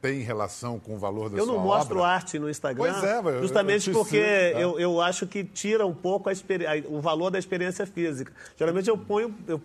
tem 0.00 0.20
relação 0.20 0.78
com 0.78 0.94
o 0.94 0.98
valor 0.98 1.30
da 1.30 1.38
eu 1.38 1.44
sua 1.44 1.54
não 1.54 1.62
mostro 1.62 2.02
arte 2.02 2.38
no 2.38 2.48
Instagram, 2.48 2.92
pois 2.92 3.04
é, 3.04 3.40
justamente 3.40 3.88
eu 3.88 3.94
porque 3.94 4.20
tá? 4.20 4.60
eu, 4.60 4.78
eu 4.78 5.00
acho 5.00 5.26
que 5.26 5.42
tira 5.42 5.86
um 5.86 5.94
pouco 5.94 6.28
a, 6.28 6.32
o 6.88 7.00
valor 7.00 7.30
da 7.30 7.38
experiência 7.38 7.86
física. 7.86 8.32
Geralmente 8.56 8.88
eu 8.88 8.96
ponho, 8.96 9.34
eu 9.48 9.60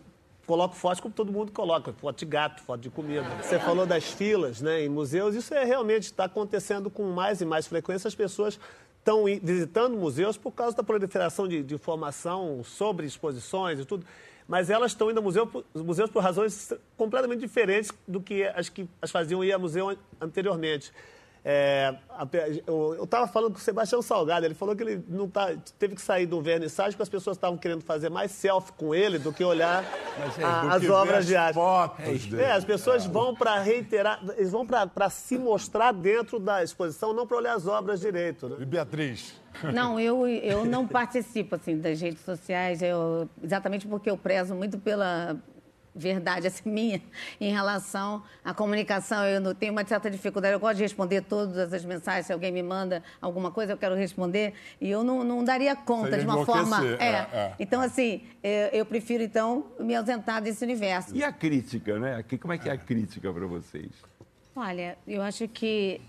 coloco 0.45 0.75
fotos 0.75 0.99
como 0.99 1.13
todo 1.13 1.31
mundo 1.31 1.51
coloca, 1.51 1.93
foto 1.93 2.17
de 2.17 2.25
gato, 2.25 2.61
foto 2.63 2.81
de 2.81 2.89
comida. 2.89 3.25
Você 3.41 3.59
falou 3.59 3.85
das 3.85 4.03
filas 4.03 4.61
né, 4.61 4.83
em 4.83 4.89
museus, 4.89 5.35
isso 5.35 5.53
é 5.53 5.63
realmente 5.63 6.03
está 6.03 6.25
acontecendo 6.25 6.89
com 6.89 7.03
mais 7.11 7.41
e 7.41 7.45
mais 7.45 7.67
frequência. 7.67 8.07
As 8.07 8.15
pessoas 8.15 8.59
estão 8.99 9.25
visitando 9.25 9.97
museus 9.97 10.37
por 10.37 10.51
causa 10.51 10.75
da 10.75 10.83
proliferação 10.83 11.47
de, 11.47 11.63
de 11.63 11.75
informação 11.75 12.63
sobre 12.63 13.05
exposições 13.05 13.79
e 13.79 13.85
tudo. 13.85 14.05
Mas 14.51 14.69
elas 14.69 14.91
estão 14.91 15.09
indo 15.09 15.21
a 15.21 15.23
museu, 15.23 15.49
museus 15.73 16.09
por 16.09 16.21
razões 16.21 16.73
completamente 16.97 17.39
diferentes 17.39 17.89
do 18.05 18.19
que 18.19 18.43
as 18.43 18.67
que 18.67 18.85
as 19.01 19.09
faziam 19.09 19.41
ir 19.41 19.53
a 19.53 19.57
museu 19.57 19.97
anteriormente. 20.19 20.91
É, 21.43 21.95
eu 22.67 23.03
estava 23.03 23.25
falando 23.25 23.53
com 23.53 23.57
o 23.57 23.61
Sebastião 23.61 23.99
Salgado, 23.99 24.45
ele 24.45 24.53
falou 24.53 24.75
que 24.75 24.83
ele 24.83 25.03
não 25.07 25.27
tá, 25.27 25.51
teve 25.79 25.95
que 25.95 26.01
sair 26.01 26.27
do 26.27 26.39
vernissage 26.39 26.91
porque 26.91 27.01
as 27.01 27.09
pessoas 27.09 27.35
estavam 27.35 27.57
querendo 27.57 27.81
fazer 27.81 28.11
mais 28.11 28.29
selfie 28.31 28.71
com 28.73 28.93
ele 28.93 29.17
do 29.17 29.33
que 29.33 29.43
olhar 29.43 29.83
é, 30.37 30.43
a, 30.43 30.75
as 30.75 30.87
obras 30.87 31.25
de 31.25 31.35
arte. 31.35 31.59
É, 32.37 32.41
é, 32.43 32.51
as 32.51 32.63
pessoas 32.63 33.07
vão 33.07 33.33
para 33.33 33.59
reiterar, 33.59 34.21
eles 34.37 34.51
vão 34.51 34.67
para 34.67 35.09
se 35.09 35.35
mostrar 35.35 35.91
dentro 35.91 36.39
da 36.39 36.63
exposição, 36.63 37.11
não 37.11 37.25
para 37.25 37.37
olhar 37.37 37.55
as 37.55 37.65
obras 37.65 38.01
direito. 38.01 38.47
Né? 38.47 38.57
E 38.59 38.65
Beatriz? 38.65 39.41
Não, 39.73 39.99
eu, 39.99 40.27
eu 40.27 40.63
não 40.63 40.85
participo 40.87 41.55
assim 41.55 41.75
das 41.75 41.99
redes 41.99 42.23
sociais, 42.23 42.83
eu, 42.83 43.27
exatamente 43.43 43.87
porque 43.87 44.11
eu 44.11 44.17
prezo 44.17 44.53
muito 44.53 44.77
pela 44.77 45.35
verdade 45.93 46.47
assim, 46.47 46.67
minha 46.69 47.01
em 47.39 47.51
relação 47.51 48.23
à 48.43 48.53
comunicação. 48.53 49.25
Eu 49.25 49.41
não 49.41 49.53
tenho 49.53 49.71
uma 49.71 49.85
certa 49.85 50.09
dificuldade. 50.09 50.53
Eu 50.53 50.59
gosto 50.59 50.77
de 50.77 50.83
responder 50.83 51.21
todas 51.21 51.73
as 51.73 51.85
mensagens. 51.85 52.25
Se 52.25 52.33
alguém 52.33 52.51
me 52.51 52.63
manda 52.63 53.03
alguma 53.21 53.51
coisa, 53.51 53.73
eu 53.73 53.77
quero 53.77 53.95
responder. 53.95 54.53
E 54.79 54.89
eu 54.89 55.03
não, 55.03 55.23
não 55.23 55.43
daria 55.43 55.75
conta 55.75 56.17
de 56.17 56.25
uma 56.25 56.45
forma. 56.45 56.85
É, 56.99 57.05
é, 57.05 57.29
é, 57.33 57.55
Então, 57.59 57.81
assim, 57.81 58.23
eu, 58.43 58.67
eu, 58.73 58.85
prefiro, 58.85 59.23
então, 59.23 59.65
me 59.79 59.95
ausentar 59.95 60.41
desse 60.41 60.63
universo. 60.63 61.15
E 61.15 61.23
a 61.23 61.31
crítica, 61.31 61.99
né? 61.99 62.23
Como 62.39 62.53
é 62.53 62.57
que 62.57 62.69
é 62.69 62.73
a 62.73 62.77
crítica 62.77 63.31
para 63.31 63.45
vocês? 63.45 63.91
Olha, 64.55 64.97
eu 65.07 65.21
acho 65.21 65.47
que. 65.47 66.01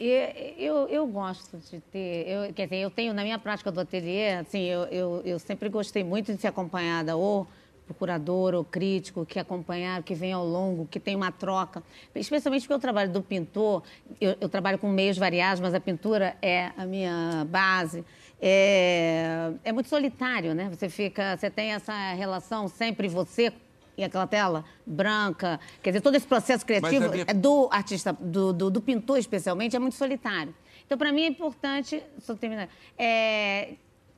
Eu, 0.00 0.18
eu, 0.58 0.88
eu, 0.88 1.06
gosto 1.06 1.58
de 1.58 1.78
ter, 1.78 2.26
eu, 2.26 2.52
quer 2.52 2.64
dizer, 2.64 2.78
eu 2.78 2.90
tenho 2.90 3.14
na 3.14 3.22
minha 3.22 3.38
prática 3.38 3.70
do 3.70 3.80
ateliê, 3.80 4.32
assim, 4.32 4.62
eu, 4.62 4.84
eu, 4.84 5.22
eu 5.24 5.38
sempre 5.38 5.68
gostei 5.68 6.02
muito 6.02 6.34
de 6.34 6.40
ser 6.40 6.48
acompanhada 6.48 7.14
ou 7.16 7.46
procurador 7.86 8.54
ou 8.54 8.64
crítico 8.64 9.26
que 9.26 9.38
acompanhar, 9.38 10.02
que 10.02 10.14
vem 10.14 10.32
ao 10.32 10.44
longo, 10.44 10.86
que 10.86 10.98
tem 10.98 11.14
uma 11.14 11.30
troca. 11.30 11.82
Especialmente 12.14 12.62
porque 12.62 12.74
o 12.74 12.78
trabalho 12.78 13.12
do 13.12 13.22
pintor, 13.22 13.82
eu, 14.20 14.36
eu 14.40 14.48
trabalho 14.48 14.78
com 14.78 14.88
meios 14.88 15.18
variados, 15.18 15.60
mas 15.60 15.74
a 15.74 15.80
pintura 15.80 16.36
é 16.40 16.70
a 16.76 16.86
minha 16.86 17.46
base. 17.48 18.04
É, 18.40 19.52
é 19.64 19.72
muito 19.72 19.88
solitário, 19.88 20.54
né? 20.54 20.68
Você 20.70 20.88
fica, 20.88 21.36
você 21.36 21.50
tem 21.50 21.72
essa 21.72 22.12
relação 22.14 22.68
sempre 22.68 23.08
você 23.08 23.52
e 23.96 24.04
aquela 24.04 24.26
tela 24.26 24.64
branca. 24.84 25.60
Quer 25.82 25.90
dizer, 25.90 26.00
todo 26.00 26.14
esse 26.16 26.26
processo 26.26 26.64
criativo 26.66 27.08
minha... 27.10 27.24
É 27.28 27.34
do 27.34 27.68
artista, 27.70 28.12
do, 28.12 28.52
do, 28.52 28.70
do, 28.70 28.80
pintor 28.80 29.18
especialmente, 29.18 29.76
é 29.76 29.78
muito 29.78 29.94
solitário. 29.94 30.54
Então, 30.84 30.98
para 30.98 31.12
mim 31.12 31.22
é 31.22 31.28
importante, 31.28 32.02
só 32.18 32.34
terminar, 32.34 32.68
é, 32.98 33.74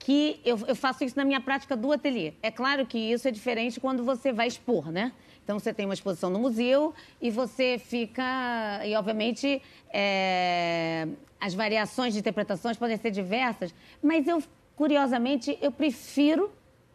que 0.06 0.40
eu, 0.44 0.56
eu, 0.68 0.76
faço 0.76 1.02
isso 1.02 1.16
na 1.16 1.24
minha 1.24 1.40
prática 1.40 1.76
do 1.76 1.90
ateliê. 1.90 2.32
É 2.40 2.48
claro 2.48 2.86
que 2.86 2.96
isso 2.96 3.26
é 3.26 3.30
diferente 3.32 3.80
quando 3.80 4.04
você 4.04 4.32
vai 4.32 4.46
expor, 4.46 4.92
né? 4.92 5.10
Então, 5.42 5.58
você 5.58 5.74
tem 5.74 5.84
uma 5.84 5.94
exposição 5.94 6.30
no 6.30 6.38
museu 6.38 6.94
e 7.20 7.28
você 7.28 7.76
fica... 7.76 8.22
E, 8.84 8.94
obviamente, 8.94 9.60
é, 9.92 11.08
as 11.40 11.54
variações 11.54 12.14
de 12.14 12.20
interpretações 12.20 12.76
podem 12.76 12.96
ser 12.96 13.10
diversas, 13.10 13.74
mas 14.00 14.28
eu, 14.28 14.40
curiosamente, 14.76 15.58
eu 15.60 15.72
prefiro 15.72 16.52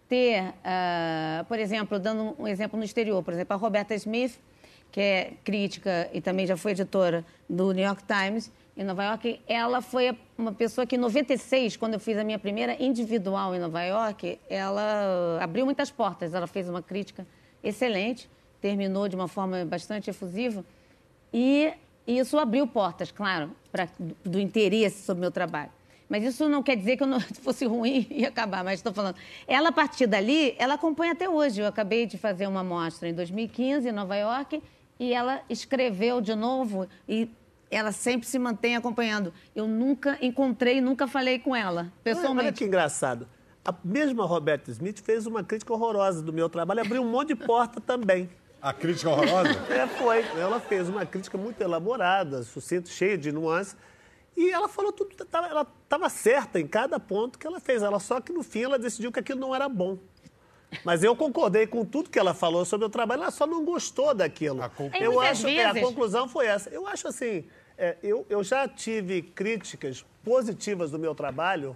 ter, 0.07 0.43
uh, 0.43 1.43
por 1.49 1.59
exemplo, 1.59 1.99
dando 1.99 2.33
um 2.39 2.47
exemplo 2.47 2.79
no 2.79 2.85
exterior, 2.85 3.21
por 3.21 3.33
exemplo, 3.33 3.53
a 3.53 3.57
Roberta 3.57 3.93
Smith, 3.93 4.39
que 4.89 5.01
é 5.01 5.33
crítica 5.43 6.09
e 6.13 6.21
também 6.21 6.47
já 6.47 6.55
foi 6.55 6.71
editora 6.71 7.25
do 7.49 7.73
New 7.73 7.83
York 7.83 8.03
Times, 8.05 8.49
em 8.81 8.83
Nova 8.83 9.03
York, 9.03 9.39
ela 9.47 9.81
foi 9.81 10.17
uma 10.37 10.51
pessoa 10.51 10.85
que 10.85 10.95
em 10.95 10.99
96, 10.99 11.77
quando 11.77 11.93
eu 11.93 11.99
fiz 11.99 12.17
a 12.17 12.23
minha 12.23 12.39
primeira 12.39 12.75
individual 12.81 13.55
em 13.55 13.59
Nova 13.59 13.81
York, 13.83 14.39
ela 14.49 15.39
abriu 15.39 15.65
muitas 15.65 15.91
portas. 15.91 16.33
Ela 16.33 16.47
fez 16.47 16.67
uma 16.67 16.81
crítica 16.81 17.25
excelente, 17.63 18.29
terminou 18.59 19.07
de 19.07 19.15
uma 19.15 19.27
forma 19.27 19.63
bastante 19.65 20.09
efusiva 20.09 20.65
e 21.33 21.71
isso 22.05 22.37
abriu 22.37 22.65
portas, 22.67 23.11
claro, 23.11 23.51
do 24.25 24.39
interesse 24.39 25.03
sobre 25.03 25.19
o 25.19 25.21
meu 25.21 25.31
trabalho. 25.31 25.71
Mas 26.09 26.23
isso 26.23 26.49
não 26.49 26.61
quer 26.61 26.75
dizer 26.75 26.97
que 26.97 27.03
eu 27.03 27.07
não 27.07 27.21
fosse 27.41 27.65
ruim 27.65 28.05
e 28.09 28.25
acabar, 28.25 28.63
mas 28.63 28.79
estou 28.79 28.91
falando. 28.91 29.15
Ela, 29.47 29.69
a 29.69 29.71
partir 29.71 30.07
dali, 30.07 30.55
ela 30.57 30.73
acompanha 30.73 31.13
até 31.13 31.29
hoje. 31.29 31.61
Eu 31.61 31.67
acabei 31.67 32.05
de 32.05 32.17
fazer 32.17 32.47
uma 32.47 32.63
mostra 32.63 33.07
em 33.07 33.13
2015 33.13 33.87
em 33.87 33.91
Nova 33.91 34.15
York 34.15 34.61
e 34.99 35.13
ela 35.13 35.41
escreveu 35.49 36.19
de 36.19 36.35
novo 36.35 36.87
e 37.07 37.29
ela 37.71 37.93
sempre 37.93 38.27
se 38.27 38.37
mantém 38.37 38.75
acompanhando. 38.75 39.33
Eu 39.55 39.65
nunca 39.67 40.17
encontrei, 40.21 40.81
nunca 40.81 41.07
falei 41.07 41.39
com 41.39 41.55
ela, 41.55 41.91
pessoalmente. 42.03 42.47
Olha 42.47 42.53
que 42.53 42.65
engraçado. 42.65 43.27
A 43.63 43.73
mesma 43.83 44.25
Roberta 44.25 44.69
Smith 44.69 44.99
fez 45.01 45.25
uma 45.25 45.43
crítica 45.43 45.71
horrorosa 45.73 46.21
do 46.21 46.33
meu 46.33 46.49
trabalho, 46.49 46.81
abriu 46.81 47.01
um 47.01 47.09
monte 47.09 47.29
de 47.29 47.35
porta 47.35 47.79
também. 47.79 48.29
A 48.61 48.73
crítica 48.73 49.09
horrorosa? 49.09 49.49
é, 49.71 49.87
foi. 49.87 50.19
Ela 50.37 50.59
fez 50.59 50.89
uma 50.89 51.05
crítica 51.05 51.37
muito 51.37 51.61
elaborada, 51.61 52.43
sucinta, 52.43 52.89
cheia 52.89 53.17
de 53.17 53.31
nuances. 53.31 53.77
E 54.35 54.49
ela 54.49 54.67
falou 54.67 54.91
tudo, 54.91 55.15
ela 55.33 55.67
estava 55.83 56.09
certa 56.09 56.59
em 56.59 56.67
cada 56.67 56.99
ponto 56.99 57.39
que 57.39 57.47
ela 57.47 57.59
fez. 57.59 57.81
Ela 57.81 57.99
só 57.99 58.19
que 58.19 58.33
no 58.33 58.43
fim 58.43 58.63
ela 58.63 58.77
decidiu 58.77 59.11
que 59.11 59.19
aquilo 59.19 59.39
não 59.39 59.55
era 59.55 59.69
bom. 59.69 59.97
Mas 60.85 61.03
eu 61.03 61.15
concordei 61.15 61.67
com 61.67 61.83
tudo 61.83 62.09
que 62.09 62.17
ela 62.17 62.33
falou 62.33 62.63
sobre 62.63 62.85
o 62.85 62.89
trabalho, 62.89 63.23
ela 63.23 63.31
só 63.31 63.45
não 63.45 63.65
gostou 63.65 64.13
daquilo. 64.13 64.63
A 64.63 64.69
conclusão... 64.69 65.11
Eu 65.11 65.19
acho 65.19 65.45
que 65.45 65.59
é, 65.59 65.65
a 65.65 65.81
conclusão 65.81 66.27
foi 66.27 66.47
essa. 66.47 66.69
Eu 66.69 66.87
acho 66.87 67.07
assim, 67.07 67.45
é, 67.81 67.97
eu, 68.03 68.23
eu 68.29 68.43
já 68.43 68.67
tive 68.67 69.23
críticas 69.23 70.05
positivas 70.23 70.91
do 70.91 70.99
meu 70.99 71.15
trabalho, 71.15 71.75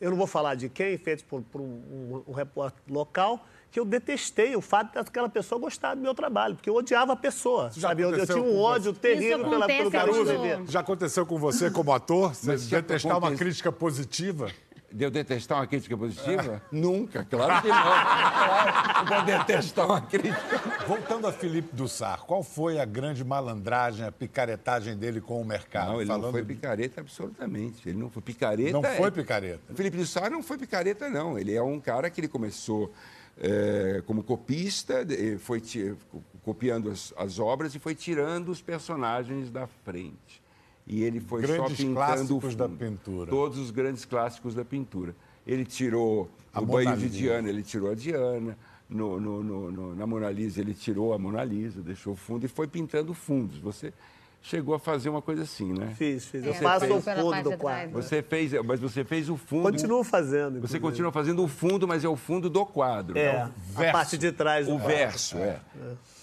eu 0.00 0.10
não 0.10 0.16
vou 0.16 0.26
falar 0.26 0.56
de 0.56 0.68
quem, 0.68 0.98
feitos 0.98 1.24
por, 1.24 1.40
por 1.40 1.60
um, 1.60 1.64
um, 1.64 2.24
um 2.26 2.32
repórter 2.32 2.82
local, 2.90 3.46
que 3.70 3.78
eu 3.78 3.84
detestei 3.84 4.56
o 4.56 4.60
fato 4.60 4.94
daquela 4.94 5.28
pessoa 5.28 5.60
gostar 5.60 5.94
do 5.94 6.00
meu 6.00 6.14
trabalho, 6.14 6.56
porque 6.56 6.68
eu 6.68 6.74
odiava 6.74 7.12
a 7.12 7.16
pessoa, 7.16 7.70
Já 7.72 7.88
sabe? 7.88 8.02
Eu, 8.02 8.10
eu 8.10 8.26
tinha 8.26 8.42
um 8.42 8.58
ódio 8.58 8.90
Isso 8.90 9.00
terrível 9.00 9.48
pela, 9.48 9.66
pelo 9.68 9.90
Caruso. 9.90 10.32
Já 10.66 10.80
aconteceu 10.80 11.24
com 11.24 11.38
você 11.38 11.70
como 11.70 11.92
ator? 11.92 12.34
Você 12.34 12.56
detestar 12.56 13.16
uma 13.16 13.32
crítica 13.36 13.70
positiva? 13.70 14.50
De 14.96 15.04
eu 15.04 15.10
detestar 15.10 15.58
uma 15.58 15.66
crítica 15.66 15.94
positiva? 15.94 16.62
Nunca, 16.72 17.22
claro 17.22 17.60
que 17.60 17.68
não. 17.68 17.82
Claro, 17.82 18.98
eu 19.12 19.16
vou 19.16 19.24
detestar 19.26 19.84
uma 19.84 20.00
crítica. 20.00 20.62
Voltando 20.88 21.26
a 21.26 21.32
Felipe 21.32 21.68
Dussar, 21.76 22.22
qual 22.24 22.42
foi 22.42 22.80
a 22.80 22.84
grande 22.86 23.22
malandragem, 23.22 24.06
a 24.06 24.10
picaretagem 24.10 24.96
dele 24.96 25.20
com 25.20 25.38
o 25.38 25.44
mercado? 25.44 25.88
Não, 25.92 26.00
ele 26.00 26.08
não 26.08 26.16
Falando 26.16 26.32
foi 26.32 26.40
de- 26.40 26.54
picareta 26.54 27.00
absolutamente. 27.02 27.86
Ele 27.86 27.98
não 27.98 28.08
foi 28.08 28.22
picareta. 28.22 28.72
Não 28.72 28.82
é- 28.82 28.96
foi 28.96 29.10
picareta. 29.10 29.60
O 29.70 29.76
Felipe 29.76 30.06
Sá 30.06 30.30
não 30.30 30.42
foi 30.42 30.56
picareta, 30.56 31.10
não. 31.10 31.38
Ele 31.38 31.54
é 31.54 31.62
um 31.62 31.78
cara 31.78 32.08
que 32.08 32.18
ele 32.18 32.28
começou 32.28 32.90
eh, 33.38 34.02
como 34.06 34.22
copista, 34.22 35.06
foi 35.40 35.60
ti- 35.60 35.94
copiando 36.42 36.90
as, 36.90 37.12
as 37.18 37.38
obras 37.38 37.74
e 37.74 37.78
foi 37.78 37.94
tirando 37.94 38.48
os 38.48 38.62
personagens 38.62 39.50
da 39.50 39.66
frente. 39.84 40.40
E 40.86 41.02
ele 41.02 41.18
foi 41.20 41.42
só 41.44 41.48
Grandes 41.54 41.76
pintando 41.78 41.92
o 41.92 41.94
clássicos 41.96 42.42
fundo. 42.52 42.56
da 42.56 42.68
pintura. 42.68 43.30
Todos 43.30 43.58
os 43.58 43.70
grandes 43.70 44.04
clássicos 44.04 44.54
da 44.54 44.64
pintura. 44.64 45.14
Ele 45.46 45.64
tirou 45.64 46.30
A 46.54 46.60
o 46.60 46.66
Mona 46.66 46.84
banho 46.84 46.96
de 46.96 47.04
Lisa. 47.04 47.16
Diana, 47.18 47.48
ele 47.48 47.62
tirou 47.62 47.90
a 47.90 47.94
Diana. 47.94 48.56
No, 48.88 49.18
no- 49.18 49.42
no- 49.42 49.72
no- 49.72 49.94
na 49.96 50.06
Mona 50.06 50.30
Lisa, 50.30 50.60
ele 50.60 50.72
tirou 50.72 51.12
a 51.12 51.18
Mona 51.18 51.42
Lisa, 51.42 51.80
deixou 51.82 52.12
o 52.12 52.16
fundo 52.16 52.46
e 52.46 52.48
foi 52.48 52.68
pintando 52.68 53.12
fundos. 53.14 53.58
Você 53.58 53.92
chegou 54.40 54.76
a 54.76 54.78
fazer 54.78 55.08
uma 55.08 55.20
coisa 55.20 55.42
assim, 55.42 55.72
né? 55.72 55.92
Fiz, 55.98 56.24
fiz. 56.26 56.44
Eu 56.44 56.52
É, 56.52 56.54
faço 56.54 56.86
fez 56.86 56.92
o 56.92 57.02
fundo 57.02 57.50
do 57.50 57.56
quadro. 57.58 57.90
Você 58.00 58.22
fez, 58.22 58.52
mas 58.64 58.78
você 58.78 59.02
fez 59.02 59.28
o 59.28 59.36
fundo. 59.36 59.62
Continuo 59.64 60.04
fazendo. 60.04 60.52
Você 60.52 60.76
inclusive. 60.76 60.80
continua 60.80 61.10
fazendo 61.10 61.42
o 61.42 61.48
fundo, 61.48 61.88
mas 61.88 62.04
é 62.04 62.08
o 62.08 62.14
fundo 62.14 62.48
do 62.48 62.64
quadro. 62.64 63.18
É, 63.18 63.40
a 63.40 63.50
verso. 63.76 63.92
parte 63.92 64.16
de 64.16 64.30
trás. 64.30 64.68
do 64.68 64.74
O 64.76 64.78
quadro. 64.78 64.96
verso, 64.96 65.36
é. 65.38 65.58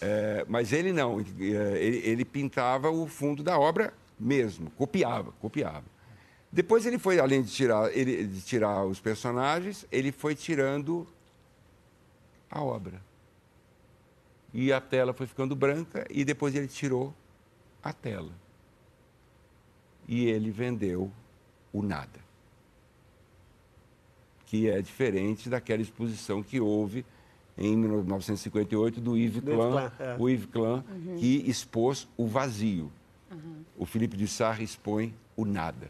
É, 0.02 0.46
Mas 0.48 0.72
ele 0.72 0.94
não. 0.94 1.20
Ele, 1.20 2.02
ele 2.06 2.24
pintava 2.24 2.90
o 2.90 3.06
fundo 3.08 3.44
da 3.44 3.60
obra 3.60 3.94
mesmo, 4.20 4.70
copiava, 4.72 5.32
copiava. 5.34 5.86
Depois 6.52 6.86
ele 6.86 7.00
foi, 7.00 7.20
além 7.20 7.42
de 7.42 7.52
tirar, 7.52 7.92
ele, 7.96 8.28
de 8.28 8.42
tirar 8.42 8.86
os 8.86 9.00
personagens, 9.00 9.88
ele 9.92 10.12
foi 10.12 10.36
tirando 10.36 11.08
a 12.50 12.62
obra. 12.62 13.02
E 14.54 14.72
a 14.72 14.80
tela 14.80 15.14
foi 15.14 15.26
ficando 15.26 15.56
branca 15.56 16.06
e 16.12 16.24
depois 16.24 16.54
ele 16.54 16.68
tirou 16.68 17.12
a 17.82 17.92
tela. 17.92 18.32
E 20.08 20.26
ele 20.26 20.52
vendeu 20.52 21.12
o 21.72 21.82
nada. 21.82 22.20
Que 24.46 24.70
é 24.70 24.80
diferente 24.80 25.50
daquela 25.50 25.82
exposição 25.82 26.44
que 26.44 26.60
houve 26.60 27.04
em 27.58 27.76
1958 27.76 29.02
do 29.02 29.18
Yves 29.18 29.42
Klein, 29.42 29.58
Klein, 29.58 29.92
é. 30.00 30.16
o 30.20 30.30
Yves 30.30 30.46
Klein, 30.46 30.84
que 31.20 31.50
expôs 31.50 32.08
o 32.16 32.28
vazio. 32.28 32.92
O 33.78 33.86
Felipe 33.86 34.16
de 34.18 34.28
Sarre 34.28 34.64
expõe 34.64 35.14
o 35.36 35.46
nada. 35.46 35.88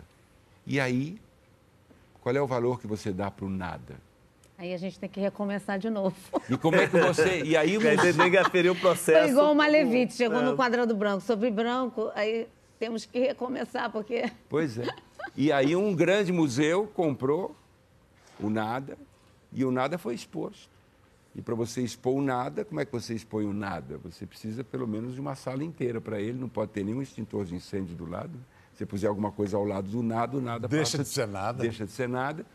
E 0.65 0.79
aí, 0.79 1.19
qual 2.21 2.35
é 2.35 2.41
o 2.41 2.47
valor 2.47 2.79
que 2.79 2.87
você 2.87 3.11
dá 3.11 3.29
para 3.29 3.45
o 3.45 3.49
nada? 3.49 3.95
Aí 4.57 4.73
a 4.73 4.77
gente 4.77 4.97
tem 4.99 5.09
que 5.09 5.19
recomeçar 5.19 5.77
de 5.79 5.89
novo. 5.89 6.15
E 6.49 6.55
como 6.57 6.77
é 6.77 6.87
que 6.87 6.97
você. 6.97 7.43
E 7.43 7.57
aí 7.57 7.75
o 7.77 7.81
museu- 7.81 8.13
tem 8.15 8.31
que 8.31 8.37
aferir 8.37 8.71
o 8.71 8.75
processo. 8.75 9.21
Foi 9.23 9.29
igual 9.31 9.51
o 9.51 9.55
Malevite, 9.55 10.13
chegou 10.13 10.39
É. 10.39 10.43
no 10.43 10.55
quadrado 10.55 10.95
branco. 10.95 11.21
Sobre 11.21 11.49
branco, 11.51 12.11
aí 12.15 12.47
temos 12.79 13.05
que 13.05 13.19
recomeçar, 13.19 13.91
porque 13.91 14.31
Pois 14.47 14.77
é. 14.77 14.87
E 15.35 15.51
aí 15.51 15.75
um 15.75 15.93
grande 15.95 16.31
museu 16.31 16.87
comprou 16.87 17.55
o 18.39 18.49
nada 18.49 18.97
e 19.51 19.65
o 19.65 19.71
nada 19.71 19.97
foi 19.97 20.13
exposto. 20.15 20.69
E 21.35 21.41
para 21.41 21.55
você 21.55 21.81
expor 21.81 22.13
o 22.15 22.21
nada, 22.21 22.63
como 22.63 22.79
é 22.79 22.85
que 22.85 22.91
você 22.91 23.13
expõe 23.13 23.45
o 23.45 23.53
nada? 23.53 23.97
Você 24.03 24.25
precisa 24.25 24.63
pelo 24.63 24.87
menos 24.87 25.13
de 25.15 25.19
uma 25.19 25.33
sala 25.35 25.63
inteira 25.63 25.99
para 25.99 26.19
ele, 26.21 26.37
não 26.37 26.47
pode 26.49 26.71
ter 26.71 26.83
nenhum 26.83 27.01
extintor 27.01 27.45
de 27.45 27.55
incêndio 27.55 27.95
do 27.95 28.05
lado. 28.05 28.37
Se 28.73 28.85
puser 28.85 29.07
alguma 29.09 29.31
coisa 29.31 29.57
ao 29.57 29.65
lado 29.65 29.89
do 29.89 30.03
nada, 30.03 30.37
o 30.37 30.41
nada 30.41 30.67
Deixa 30.67 30.97
passa- 30.97 31.03
de 31.03 31.09
ser 31.09 31.27
nada. 31.27 31.61
Deixa 31.63 31.85
de 31.85 31.91
ser 31.91 32.07
nada. 32.07 32.45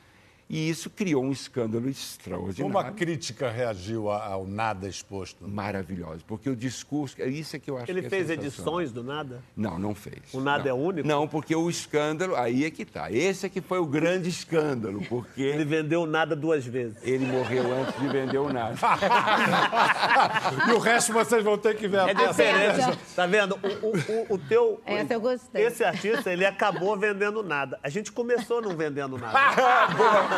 E 0.51 0.71
isso 0.71 0.89
criou 0.89 1.23
um 1.23 1.31
escândalo 1.31 1.83
Como 1.83 1.91
extraordinário. 1.91 2.79
a 2.79 2.91
crítica 2.93 3.51
reagiu 3.51 4.11
ao 4.11 4.47
nada 4.47 4.89
exposto? 4.89 5.47
Maravilhoso, 5.47 6.25
porque 6.27 6.49
o 6.49 6.57
discurso, 6.57 7.17
é 7.21 7.29
isso 7.29 7.55
é 7.55 7.59
que 7.59 7.71
eu 7.71 7.77
acho 7.77 7.91
Ele 7.91 8.01
que 8.01 8.07
é 8.07 8.11
fez 8.11 8.31
edições 8.31 8.91
do 8.91 9.05
nada? 9.05 9.43
Não, 9.55 9.79
não 9.79 9.95
fez. 9.95 10.23
O 10.33 10.41
nada 10.41 10.65
Não. 10.65 10.71
é 10.71 10.73
único? 10.73 11.07
Não, 11.07 11.29
porque 11.29 11.55
o 11.55 11.69
escândalo, 11.69 12.35
aí 12.35 12.65
é 12.65 12.71
que 12.71 12.87
tá. 12.87 13.11
Esse 13.13 13.45
é 13.45 13.49
que 13.51 13.61
foi 13.61 13.79
o 13.79 13.85
grande 13.87 14.31
escândalo, 14.31 15.03
porque 15.07 15.43
Ele 15.43 15.65
vendeu 15.67 16.07
nada 16.07 16.35
duas 16.35 16.65
vezes. 16.65 16.97
ele 17.03 17.27
morreu 17.27 17.65
antes 17.83 18.01
de 18.01 18.09
vender 18.09 18.39
o 18.39 18.51
nada. 18.51 18.75
e 20.69 20.73
o 20.73 20.79
resto 20.79 21.13
vocês 21.13 21.45
vão 21.45 21.59
ter 21.59 21.77
que 21.77 21.87
ver 21.87 22.01
a 22.01 22.09
É 22.11 22.15
diferente. 22.15 22.99
Tá 23.15 23.27
vendo? 23.27 23.55
O, 23.83 23.87
o- 23.87 24.33
o- 24.33 24.35
o 24.35 24.39
teu. 24.39 24.81
Essa 24.87 25.13
eu 25.15 25.21
gostei. 25.21 25.67
Esse 25.67 25.85
artista, 25.85 26.33
ele 26.33 26.47
acabou 26.47 26.97
vendendo 26.99 27.43
nada. 27.43 27.79
A 27.83 27.89
gente 27.91 28.11
começou 28.11 28.63
não 28.63 28.77
vendendo 28.77 29.19
nada. 29.19 29.39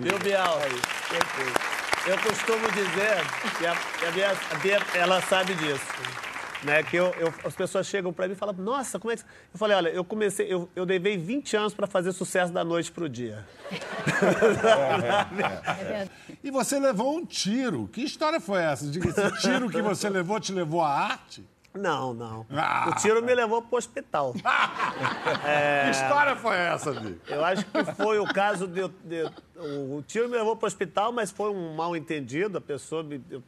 Viu, 0.00 0.18
Bial? 0.18 0.58
Eu 2.06 2.18
costumo 2.18 2.70
dizer 2.72 3.16
que 3.58 3.66
a, 3.66 3.74
que 3.98 4.04
a 4.06 4.10
Bia, 4.10 4.36
a 4.50 4.54
Bia, 4.56 4.78
ela 4.94 5.20
sabe 5.22 5.54
disso. 5.54 5.84
Né, 6.62 6.82
que 6.82 6.96
eu, 6.96 7.14
eu- 7.18 7.34
as 7.44 7.54
pessoas 7.54 7.86
chegam 7.86 8.10
pra 8.10 8.26
mim 8.26 8.32
e 8.32 8.36
falam, 8.36 8.54
nossa, 8.54 8.98
como 8.98 9.12
é 9.12 9.16
que. 9.16 9.20
você-" 9.22 9.26
Eu 9.52 9.58
falei, 9.58 9.76
olha, 9.76 9.88
eu 9.90 10.02
comecei, 10.02 10.50
eu, 10.50 10.66
eu 10.74 10.84
levei 10.84 11.18
20 11.18 11.54
anos 11.56 11.74
pra 11.74 11.86
fazer 11.86 12.10
sucesso 12.12 12.50
da 12.54 12.64
noite 12.64 12.90
pro 12.90 13.06
dia. 13.08 13.46
E 16.42 16.50
você 16.50 16.78
levou 16.78 17.16
um 17.16 17.24
tiro. 17.24 17.88
Que 17.88 18.02
história 18.02 18.38
foi 18.40 18.60
essa? 18.62 18.86
Diga, 18.86 19.08
esse 19.08 19.40
tiro 19.40 19.68
que 19.70 19.80
você 19.80 20.08
levou 20.10 20.38
te 20.40 20.52
levou 20.52 20.82
à 20.82 20.88
arte? 20.90 21.44
Não, 21.74 22.14
não. 22.14 22.46
Ah. 22.50 22.88
O 22.88 22.94
tiro 23.00 23.20
me 23.22 23.34
levou 23.34 23.60
pro 23.62 23.76
hospital. 23.78 24.32
Que 25.84 25.90
história 25.90 26.36
foi 26.36 26.56
essa, 26.56 26.92
Bi? 26.92 27.18
Eu 27.26 27.44
acho 27.44 27.64
que 27.66 27.84
foi 27.96 28.18
o 28.18 28.24
caso 28.26 28.66
de, 28.68 28.86
de- 29.04 29.30
o, 29.56 30.02
tiro 30.06 30.28
me 30.28 30.36
levou 30.36 30.54
para 30.56 30.66
o 30.66 30.68
hospital, 30.68 31.12
mas 31.12 31.30
foi 31.30 31.50
um 31.50 31.74
mal 31.74 31.96
entendido. 31.96 32.58
A 32.58 32.60
pessoa 32.60 33.02
me, 33.02 33.20
eu, 33.30 33.42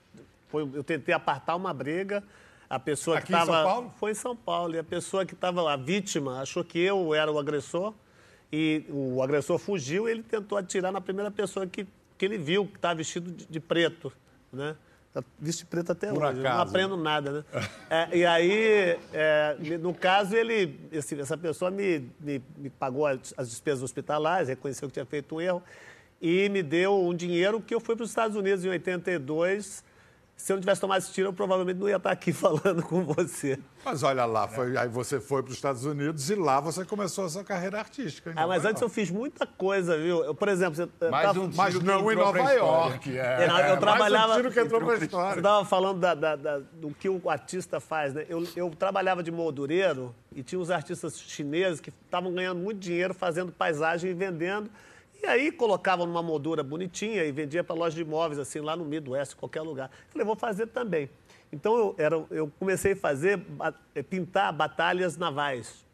foi- 0.48 0.68
eu 0.74 0.82
tentei 0.82 1.14
apartar 1.14 1.54
uma 1.54 1.72
briga. 1.72 2.22
A 2.68 2.80
pessoa 2.80 3.18
Aqui 3.18 3.28
que 3.28 3.32
em 3.32 3.38
estava 3.38 3.52
São 3.62 3.64
Paulo? 3.64 3.94
foi 4.00 4.10
em 4.10 4.14
São 4.14 4.36
Paulo 4.36 4.74
e 4.74 4.78
a 4.78 4.84
pessoa 4.84 5.24
que 5.24 5.34
estava 5.34 5.72
a 5.72 5.76
vítima 5.76 6.40
achou 6.40 6.64
que 6.64 6.80
eu 6.80 7.14
era 7.14 7.30
o 7.30 7.38
agressor 7.38 7.94
e 8.52 8.84
o 8.90 9.22
agressor 9.22 9.56
fugiu. 9.58 10.08
E 10.08 10.10
ele 10.10 10.22
tentou 10.24 10.58
atirar 10.58 10.90
na 10.90 11.00
primeira 11.00 11.30
pessoa 11.30 11.64
que, 11.66 11.86
que 12.18 12.24
ele 12.24 12.38
viu 12.38 12.66
que 12.66 12.74
estava 12.76 12.96
vestido 12.96 13.30
de, 13.30 13.46
de 13.46 13.60
preto, 13.60 14.12
né? 14.52 14.74
Tá 15.22 15.24
Vestido 15.40 15.64
de 15.66 15.70
preto 15.70 15.92
até 15.92 16.12
Por 16.12 16.22
hoje. 16.22 16.40
Não 16.40 16.50
acaso. 16.50 16.62
aprendo 16.70 16.96
nada, 16.96 17.32
né? 17.32 17.44
É, 17.88 18.16
e 18.18 18.26
aí, 18.26 18.98
é, 19.14 19.56
no 19.80 19.94
caso, 19.94 20.34
ele, 20.36 20.78
esse- 20.92 21.18
essa 21.18 21.38
pessoa 21.38 21.70
me, 21.70 22.10
me, 22.20 22.42
me 22.58 22.68
pagou 22.68 23.06
as, 23.06 23.32
as 23.36 23.48
despesas 23.48 23.82
hospitalares, 23.82 24.48
reconheceu 24.48 24.88
que 24.88 24.92
tinha 24.94 25.06
feito 25.06 25.36
um 25.36 25.40
erro 25.40 25.62
e 26.20 26.48
me 26.50 26.62
deu 26.62 27.00
um 27.02 27.14
dinheiro 27.14 27.60
que 27.60 27.74
eu 27.74 27.80
fui 27.80 27.94
para 27.96 28.02
os 28.04 28.10
Estados 28.10 28.36
Unidos 28.36 28.64
em 28.64 28.68
82. 28.68 29.82
Se 30.36 30.52
eu 30.52 30.56
não 30.56 30.60
tivesse 30.60 30.80
tomado 30.82 30.98
esse 30.98 31.10
tiro, 31.10 31.28
eu 31.28 31.32
provavelmente 31.32 31.78
não 31.78 31.88
ia 31.88 31.96
estar 31.96 32.10
aqui 32.10 32.30
falando 32.32 32.82
com 32.82 33.02
você. 33.04 33.58
Mas 33.84 34.02
olha 34.02 34.24
lá, 34.26 34.46
foi- 34.46 34.76
aí 34.76 34.86
você 34.88 35.18
foi 35.18 35.42
para 35.42 35.48
os 35.50 35.56
Estados 35.56 35.84
Unidos 35.84 36.28
e 36.28 36.34
lá 36.34 36.60
você 36.60 36.84
começou 36.84 37.24
a 37.24 37.28
sua 37.30 37.42
carreira 37.42 37.78
artística. 37.78 38.32
Ah, 38.36 38.46
mas 38.46 38.58
Nova 38.62 38.68
antes 38.70 38.82
eu 38.82 38.88
fiz 38.88 39.10
muita 39.10 39.46
coisa, 39.46 39.96
viu? 39.96 40.22
Eu, 40.24 40.34
por 40.34 40.48
exemplo, 40.48 40.74
você 40.74 41.08
Mais 41.10 41.26
tava- 41.26 41.40
um 41.40 41.50
Mas 41.54 41.68
tiro 41.72 41.80
que 41.80 41.86
não 41.90 42.12
em 42.12 42.16
Nova 42.16 42.38
história. 42.38 42.58
York. 42.58 43.18
É, 43.18 43.44
É, 43.44 43.46
não, 43.48 43.56
eu 43.58 43.62
Mais 43.62 43.76
um 43.76 43.80
trabalhava- 43.80 44.34
tiro 44.36 44.50
que 44.52 44.60
entrou 44.60 44.80
para 44.82 44.92
a 44.92 44.98
Você 44.98 45.04
história. 45.06 45.38
estava 45.40 45.64
falando 45.64 46.00
da- 46.00 46.14
da- 46.14 46.36
da- 46.36 46.58
do 46.58 46.90
que 46.90 47.08
o 47.08 47.30
artista 47.30 47.80
faz, 47.80 48.12
né? 48.12 48.26
Eu, 48.28 48.46
eu 48.54 48.70
trabalhava 48.70 49.22
de 49.22 49.32
moldureiro 49.32 50.14
e 50.34 50.42
tinha 50.42 50.60
uns 50.60 50.70
artistas 50.70 51.18
chineses 51.18 51.80
que 51.80 51.88
estavam 52.04 52.32
ganhando 52.34 52.60
muito 52.60 52.78
dinheiro 52.78 53.14
fazendo 53.14 53.50
paisagem 53.50 54.10
e 54.10 54.14
vendendo. 54.14 54.70
E 55.22 55.26
aí 55.26 55.50
colocavam 55.50 56.06
numa 56.06 56.22
moldura 56.22 56.62
bonitinha 56.62 57.24
e 57.24 57.32
vendia 57.32 57.64
para 57.64 57.74
loja 57.74 57.94
de 57.94 58.02
imóveis, 58.02 58.38
assim, 58.38 58.60
lá 58.60 58.76
no 58.76 58.84
Midwest, 58.84 59.34
qualquer 59.34 59.62
lugar. 59.62 59.90
Falei, 60.10 60.24
vou 60.24 60.36
fazer 60.36 60.66
também. 60.66 61.08
Então 61.52 61.76
eu, 61.76 61.94
era, 61.98 62.24
eu 62.30 62.52
comecei 62.58 62.92
a 62.92 62.96
fazer, 62.96 63.40
eh, 63.94 64.02
pintar 64.02 64.52
batalhas 64.52 65.16
navais. 65.16 65.86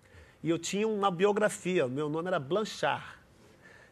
E 0.42 0.50
eu 0.50 0.58
tinha 0.58 0.88
uma 0.88 1.10
biografia, 1.10 1.86
meu 1.86 2.08
nome 2.08 2.28
era 2.28 2.38
Blanchard. 2.38 3.04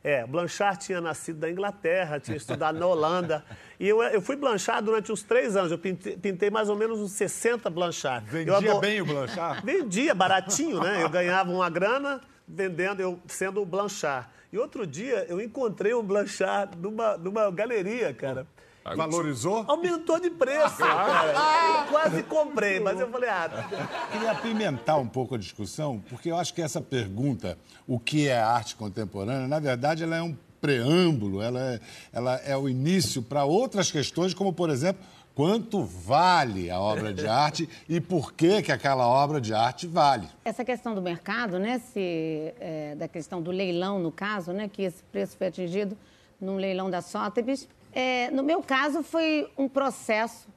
É, 0.02 0.26
Blanchard 0.26 0.78
tinha 0.84 1.00
nascido 1.00 1.40
da 1.40 1.50
Inglaterra, 1.50 2.18
tinha 2.18 2.36
estudado 2.36 2.78
na 2.78 2.86
Holanda. 2.86 3.44
E 3.78 3.86
eu, 3.86 4.02
eu 4.02 4.22
fui 4.22 4.34
Blanchard 4.34 4.82
durante 4.82 5.12
uns 5.12 5.22
três 5.22 5.56
anos. 5.56 5.70
Eu 5.70 5.78
pintei, 5.78 6.16
pintei 6.16 6.50
mais 6.50 6.70
ou 6.70 6.76
menos 6.76 6.98
uns 6.98 7.12
60 7.12 7.68
Blanchard. 7.68 8.28
Vendia 8.28 8.78
bem 8.80 9.02
o 9.02 9.04
Blanchard? 9.04 9.64
Vendia, 9.64 10.14
baratinho, 10.14 10.80
né? 10.80 11.02
Eu 11.02 11.10
ganhava 11.10 11.50
uma 11.50 11.68
grana 11.68 12.20
vendendo, 12.54 13.00
eu 13.00 13.18
sendo 13.26 13.62
o 13.62 13.66
Blanchard. 13.66 14.28
E 14.52 14.58
outro 14.58 14.86
dia 14.86 15.26
eu 15.28 15.40
encontrei 15.40 15.94
um 15.94 16.02
Blanchard 16.02 16.76
numa, 16.76 17.16
numa 17.16 17.50
galeria, 17.50 18.12
cara. 18.12 18.46
Valorizou? 18.82 19.64
Aumentou 19.68 20.18
de 20.18 20.30
preço, 20.30 20.78
cara. 20.78 21.82
Eu 21.82 21.92
quase 21.92 22.22
comprei, 22.22 22.80
mas 22.80 22.98
eu 22.98 23.08
falei, 23.10 23.28
ah, 23.28 23.68
Queria 24.10 24.30
apimentar 24.32 24.96
um 24.96 25.06
pouco 25.06 25.34
a 25.34 25.38
discussão, 25.38 26.02
porque 26.08 26.30
eu 26.30 26.36
acho 26.36 26.54
que 26.54 26.62
essa 26.62 26.80
pergunta, 26.80 27.58
o 27.86 28.00
que 28.00 28.26
é 28.26 28.40
arte 28.40 28.74
contemporânea, 28.76 29.46
na 29.46 29.60
verdade, 29.60 30.02
ela 30.02 30.16
é 30.16 30.22
um 30.22 30.36
preâmbulo, 30.60 31.40
ela 31.42 31.60
é, 31.60 31.80
ela 32.12 32.36
é 32.36 32.56
o 32.56 32.68
início 32.68 33.22
para 33.22 33.44
outras 33.44 33.90
questões, 33.90 34.34
como, 34.34 34.52
por 34.52 34.70
exemplo, 34.70 35.02
quanto 35.34 35.82
vale 35.82 36.70
a 36.70 36.80
obra 36.80 37.12
de 37.12 37.26
arte 37.26 37.68
e 37.88 38.00
por 38.00 38.32
que, 38.32 38.62
que 38.62 38.72
aquela 38.72 39.06
obra 39.06 39.40
de 39.40 39.54
arte 39.54 39.86
vale. 39.86 40.28
Essa 40.44 40.64
questão 40.64 40.94
do 40.94 41.02
mercado, 41.02 41.58
né, 41.58 41.78
se, 41.78 42.54
é, 42.60 42.94
da 42.96 43.08
questão 43.08 43.40
do 43.40 43.50
leilão, 43.50 43.98
no 43.98 44.12
caso, 44.12 44.52
né, 44.52 44.68
que 44.68 44.82
esse 44.82 45.02
preço 45.04 45.36
foi 45.36 45.46
atingido 45.46 45.96
num 46.40 46.56
leilão 46.56 46.90
da 46.90 47.00
Sotheby's, 47.00 47.68
é, 47.92 48.30
no 48.30 48.42
meu 48.42 48.62
caso 48.62 49.02
foi 49.02 49.50
um 49.58 49.68
processo 49.68 50.48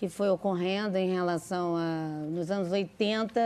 que 0.00 0.08
foi 0.08 0.30
ocorrendo 0.30 0.96
em 0.96 1.12
relação 1.12 1.76
a. 1.76 2.24
Nos 2.30 2.50
anos 2.50 2.72
80, 2.72 3.38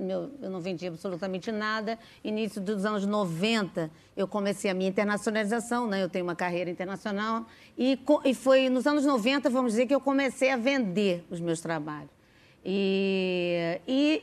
meu, 0.00 0.30
eu 0.40 0.48
não 0.48 0.58
vendi 0.58 0.86
absolutamente 0.86 1.52
nada. 1.52 1.98
Início 2.24 2.58
dos 2.58 2.86
anos 2.86 3.04
90, 3.04 3.90
eu 4.16 4.26
comecei 4.26 4.70
a 4.70 4.74
minha 4.74 4.88
internacionalização, 4.88 5.86
né? 5.86 6.02
eu 6.02 6.08
tenho 6.08 6.24
uma 6.24 6.34
carreira 6.34 6.70
internacional. 6.70 7.44
E, 7.76 7.98
e 8.24 8.34
foi 8.34 8.70
nos 8.70 8.86
anos 8.86 9.04
90, 9.04 9.50
vamos 9.50 9.72
dizer, 9.72 9.86
que 9.86 9.94
eu 9.94 10.00
comecei 10.00 10.50
a 10.50 10.56
vender 10.56 11.22
os 11.28 11.38
meus 11.38 11.60
trabalhos. 11.60 12.08
E, 12.64 13.78
e 13.86 14.22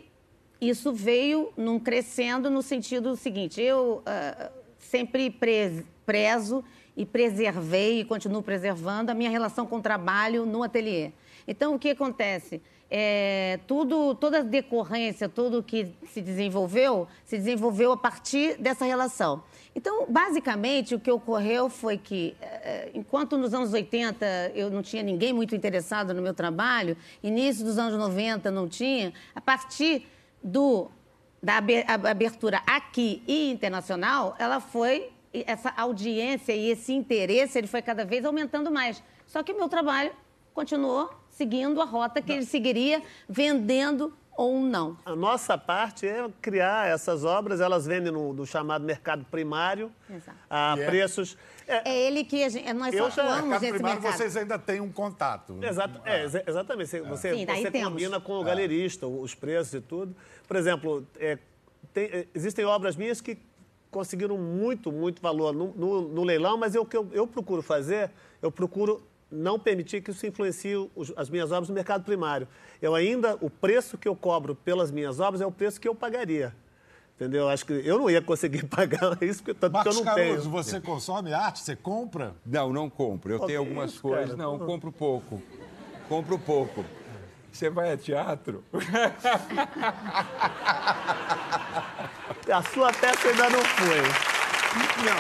isso 0.60 0.92
veio 0.92 1.54
num 1.56 1.80
crescendo 1.80 2.50
no 2.50 2.63
sentido 2.63 3.16
seguinte: 3.16 3.62
eu 3.62 4.02
uh, 4.02 4.52
sempre 4.80 5.30
prezo 5.30 6.63
e 6.96 7.06
preservei 7.06 8.00
e 8.00 8.04
continuo 8.04 8.42
preservando 8.42 9.12
a 9.12 9.13
minha 9.13 9.30
relação 9.30 9.68
com 9.68 9.78
o 9.78 9.82
trabalho 9.82 10.44
no 10.44 10.63
ateliê. 10.63 11.12
Então, 11.48 11.76
o 11.76 11.80
que 11.80 11.90
acontece? 11.90 12.62
É, 12.90 13.60
tudo, 13.68 14.16
toda 14.16 14.40
a 14.40 14.44
decorrência, 14.44 15.28
tudo 15.28 15.62
que 15.62 15.94
se 16.12 16.22
desenvolveu, 16.22 17.08
se 17.26 17.38
desenvolveu 17.38 17.92
a 17.92 17.98
partir 17.98 18.58
dessa 18.58 18.86
relação. 18.86 19.44
Então, 19.76 20.06
basicamente, 20.10 20.96
o 20.96 21.00
que 21.00 21.12
ocorreu 21.12 21.70
foi 21.70 21.98
que, 21.98 22.36
é, 22.42 22.90
enquanto 22.94 23.38
nos 23.38 23.54
anos 23.54 23.74
80 23.74 24.26
eu 24.56 24.70
não 24.70 24.82
tinha 24.82 25.04
ninguém 25.04 25.34
muito 25.34 25.56
interessado 25.56 26.14
no 26.14 26.22
meu 26.22 26.34
trabalho, 26.34 26.98
início 27.22 27.64
dos 27.64 27.78
anos 27.78 27.98
90 27.98 28.50
não 28.50 28.68
tinha, 28.68 29.14
a 29.36 29.42
partir 29.42 30.08
do, 30.44 30.90
da 31.44 31.58
abertura 32.10 32.62
aqui 32.66 33.22
e 33.28 33.52
internacional, 33.52 34.36
ela 34.40 34.60
foi, 34.60 35.12
essa 35.34 35.74
audiência 35.78 36.54
e 36.54 36.72
esse 36.72 36.94
interesse, 36.94 37.58
ele 37.58 37.68
foi 37.68 37.82
cada 37.82 38.04
vez 38.06 38.26
aumentando 38.26 38.72
mais. 38.72 39.04
Só 39.28 39.44
que 39.44 39.54
meu 39.54 39.70
trabalho 39.70 40.12
continuou 40.54 41.10
seguindo 41.38 41.80
a 41.80 41.86
rota 41.86 42.21
que 42.21 42.32
ele 42.32 42.45
seguiria, 42.45 43.02
vendendo 43.30 44.12
ou 44.36 44.60
não. 44.60 44.97
A 45.06 45.15
nossa 45.15 45.58
parte 45.58 46.08
é 46.08 46.28
criar 46.41 46.88
essas 46.88 47.23
obras, 47.23 47.62
elas 47.62 47.86
vendem 47.86 48.12
no, 48.12 48.34
no 48.34 48.45
chamado 48.45 48.84
mercado 48.84 49.23
primário, 49.26 49.91
Exato. 50.10 50.38
a 50.50 50.73
yeah. 50.73 50.84
É? 50.84 50.86
preços... 50.86 51.38
É, 51.67 51.89
é, 51.89 52.08
ele 52.08 52.23
que 52.23 52.43
a 52.43 52.50
gente, 52.50 52.71
nós 52.73 52.93
eu 52.93 53.12
só 53.12 53.21
atuamos 53.21 53.50
nesse 53.50 53.73
primário, 53.73 54.02
mercado. 54.02 54.17
vocês 54.17 54.38
ainda 54.38 54.58
têm 54.58 54.80
um 54.80 54.91
contato. 54.91 55.58
Exato, 55.62 56.02
é, 56.06 56.23
exatamente. 56.47 56.88
Você, 56.88 56.97
é. 56.97 57.02
você, 57.02 57.36
Sim, 57.36 57.45
você 57.45 57.71
combina 57.71 58.19
com 58.21 58.34
o 58.39 58.43
galerista, 58.43 59.06
os 59.06 59.36
preços 59.36 59.73
e 59.73 59.82
tudo. 59.82 60.15
Por 60.47 60.56
exemplo, 60.56 61.06
é, 61.19 61.38
tem, 61.93 62.28
existem 62.34 62.63
obras 62.63 62.95
minhas 62.95 63.19
que 63.19 63.38
conseguiram 63.91 64.38
muito, 64.38 64.91
muito 64.91 65.21
valor 65.21 65.54
no, 65.54 65.73
no, 65.73 66.02
no 66.10 66.23
leilão, 66.23 66.58
mas 66.58 66.76
o 66.76 66.86
que 66.86 66.95
eu, 66.95 67.10
eu 67.12 67.28
procuro 67.28 67.62
fazer, 67.62 68.12
eu 68.41 68.52
procuro 68.52 69.06
não 69.32 69.60
permitir 69.60 70.02
que 70.02 70.12
isso 70.12 70.26
influencie 70.26 70.76
os, 70.96 71.13
as 71.16 71.30
minhas 71.30 71.52
obras 71.52 71.70
no 71.70 71.76
mercado 71.76 72.04
primário. 72.04 72.48
Eu 72.82 72.96
ainda, 72.96 73.38
o 73.42 73.50
preço 73.50 73.98
que 73.98 74.08
eu 74.08 74.16
cobro 74.16 74.56
pelas 74.56 74.92
minhas 74.92 75.20
obras 75.20 75.42
é 75.42 75.46
o 75.46 75.52
preço 75.52 75.80
que 75.80 75.88
eu 75.88 75.96
pagaria. 75.96 76.56
Entendeu? 77.16 77.50
Acho 77.50 77.66
que 77.66 77.74
eu 77.74 77.98
não 77.98 78.10
ia 78.10 78.22
conseguir 78.22 78.63
pagar 78.70 79.18
isso, 79.22 79.44
porque 79.44 79.60
tanto 79.60 79.74
Marcos 79.74 79.96
que 79.96 80.02
eu 80.02 80.06
não 80.06 80.13
Caruso, 80.13 80.42
tenho. 80.42 80.52
você 80.52 80.80
consome 80.80 81.34
arte? 81.34 81.60
Você 81.62 81.76
compra? 81.76 82.36
Não, 82.46 82.72
não 82.72 82.90
compro. 82.90 83.34
Eu 83.34 83.40
tenho 83.40 83.60
algumas 83.60 83.92
isso, 83.92 84.02
coisas. 84.02 84.36
Cara? 84.36 84.38
Não, 84.38 84.60
compro 84.60 84.92
pouco. 84.92 85.42
Compro 86.08 86.38
pouco. 86.38 86.86
Você 87.52 87.72
vai 87.72 87.92
a 87.92 87.98
teatro? 87.98 88.63
a 92.54 92.63
sua 92.72 92.94
peça 92.94 93.28
ainda 93.30 93.50
não 93.50 93.66
foi. 93.66 93.98
Não, 95.04 95.18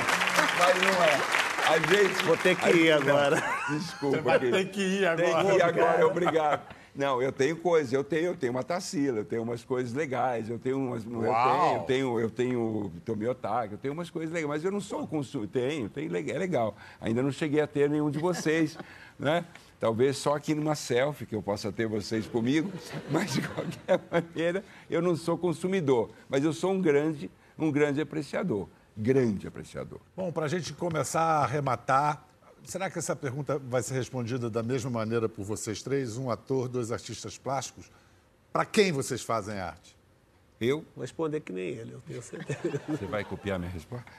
mas 0.59 0.75
não 0.83 1.03
é. 1.03 1.46
A 1.67 1.79
gente. 1.79 2.23
Vou 2.23 2.37
ter 2.37 2.55
que 2.55 2.69
ir 2.69 2.91
agora. 2.93 3.43
Desculpa. 3.69 4.17
Você 4.17 4.21
vai 4.21 4.39
ter 4.39 4.69
que 4.69 4.81
ir 4.81 5.05
agora. 5.05 5.43
Tem 5.43 5.45
que 5.45 5.57
ir 5.57 5.61
agora, 5.61 6.07
obrigado. 6.07 6.77
Não, 6.95 7.21
eu 7.21 7.31
tenho 7.31 7.57
coisas, 7.57 7.93
eu 7.93 8.03
tenho, 8.03 8.27
eu 8.27 8.35
tenho 8.35 8.51
uma 8.51 8.63
Tarsila, 8.63 9.19
eu 9.19 9.25
tenho 9.25 9.43
umas 9.43 9.63
coisas 9.63 9.93
legais, 9.93 10.49
eu 10.49 10.57
tenho 10.57 10.79
umas. 10.79 11.05
Eu 11.05 11.11
tenho, 11.11 11.73
eu 11.73 11.85
tenho, 11.85 12.19
eu 12.21 12.29
tenho 12.29 12.91
Tomiotaque, 13.05 13.73
eu 13.73 13.77
tenho 13.77 13.93
umas 13.93 14.09
coisas 14.09 14.33
legais, 14.33 14.49
mas 14.49 14.63
eu 14.63 14.71
não 14.71 14.79
sou 14.79 15.05
consumidor. 15.05 15.61
Tenho, 15.61 15.89
tenho, 15.89 16.15
é 16.15 16.39
legal. 16.39 16.75
Ainda 16.99 17.21
não 17.21 17.31
cheguei 17.31 17.59
a 17.59 17.67
ter 17.67 17.89
nenhum 17.89 18.09
de 18.09 18.17
vocês, 18.17 18.77
né? 19.19 19.45
Talvez 19.79 20.17
só 20.17 20.35
aqui 20.35 20.55
numa 20.55 20.73
selfie 20.73 21.25
que 21.25 21.35
eu 21.35 21.41
possa 21.41 21.71
ter 21.71 21.85
vocês 21.85 22.25
comigo, 22.25 22.71
mas 23.11 23.33
de 23.33 23.41
qualquer 23.41 23.99
maneira 24.09 24.63
eu 24.89 25.01
não 25.01 25.15
sou 25.15 25.37
consumidor, 25.37 26.09
mas 26.29 26.43
eu 26.43 26.53
sou 26.53 26.71
um 26.71 26.81
grande, 26.81 27.29
um 27.59 27.69
grande 27.71 28.01
apreciador 28.01 28.69
grande 28.97 29.47
apreciador. 29.47 29.99
Bom, 30.15 30.31
para 30.31 30.45
a 30.45 30.49
gente 30.49 30.73
começar 30.73 31.21
a 31.21 31.43
arrematar, 31.43 32.25
será 32.63 32.89
que 32.89 32.97
essa 32.97 33.15
pergunta 33.15 33.59
vai 33.59 33.83
ser 33.83 33.93
respondida 33.93 34.49
da 34.49 34.63
mesma 34.63 34.89
maneira 34.89 35.29
por 35.29 35.45
vocês 35.45 35.83
três? 35.83 36.17
Um 36.17 36.31
ator, 36.31 36.67
dois 36.67 36.91
artistas 36.91 37.37
plásticos? 37.37 37.91
Para 38.51 38.65
quem 38.65 38.91
vocês 38.91 39.21
fazem 39.21 39.59
arte? 39.59 39.95
Eu? 40.59 40.83
Vou 40.95 41.03
responder 41.03 41.41
que 41.41 41.53
nem 41.53 41.69
ele, 41.69 41.93
eu 41.93 42.01
tenho 42.01 42.21
certeza. 42.21 42.81
Você 42.89 43.05
vai 43.05 43.23
copiar 43.23 43.59
minha 43.59 43.71
resposta? 43.71 44.11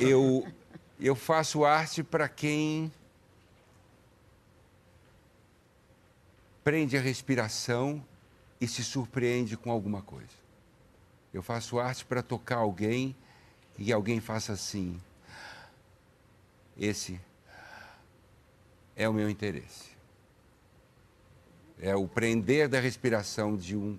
eu, 0.00 0.44
eu 0.98 1.14
faço 1.14 1.64
arte 1.64 2.02
para 2.02 2.28
quem 2.28 2.90
prende 6.64 6.96
a 6.96 7.00
respiração 7.00 8.04
e 8.60 8.66
se 8.66 8.82
surpreende 8.82 9.56
com 9.56 9.70
alguma 9.70 10.02
coisa. 10.02 10.42
Eu 11.32 11.42
faço 11.42 11.78
arte 11.78 12.04
para 12.04 12.22
tocar 12.22 12.56
alguém 12.56 13.14
e 13.78 13.92
alguém 13.92 14.20
faça 14.20 14.52
assim. 14.52 15.00
Esse 16.78 17.20
é 18.96 19.08
o 19.08 19.12
meu 19.12 19.28
interesse. 19.28 19.90
É 21.80 21.94
o 21.94 22.06
prender 22.06 22.68
da 22.68 22.78
respiração 22.78 23.56
de, 23.56 23.76
um, 23.76 23.98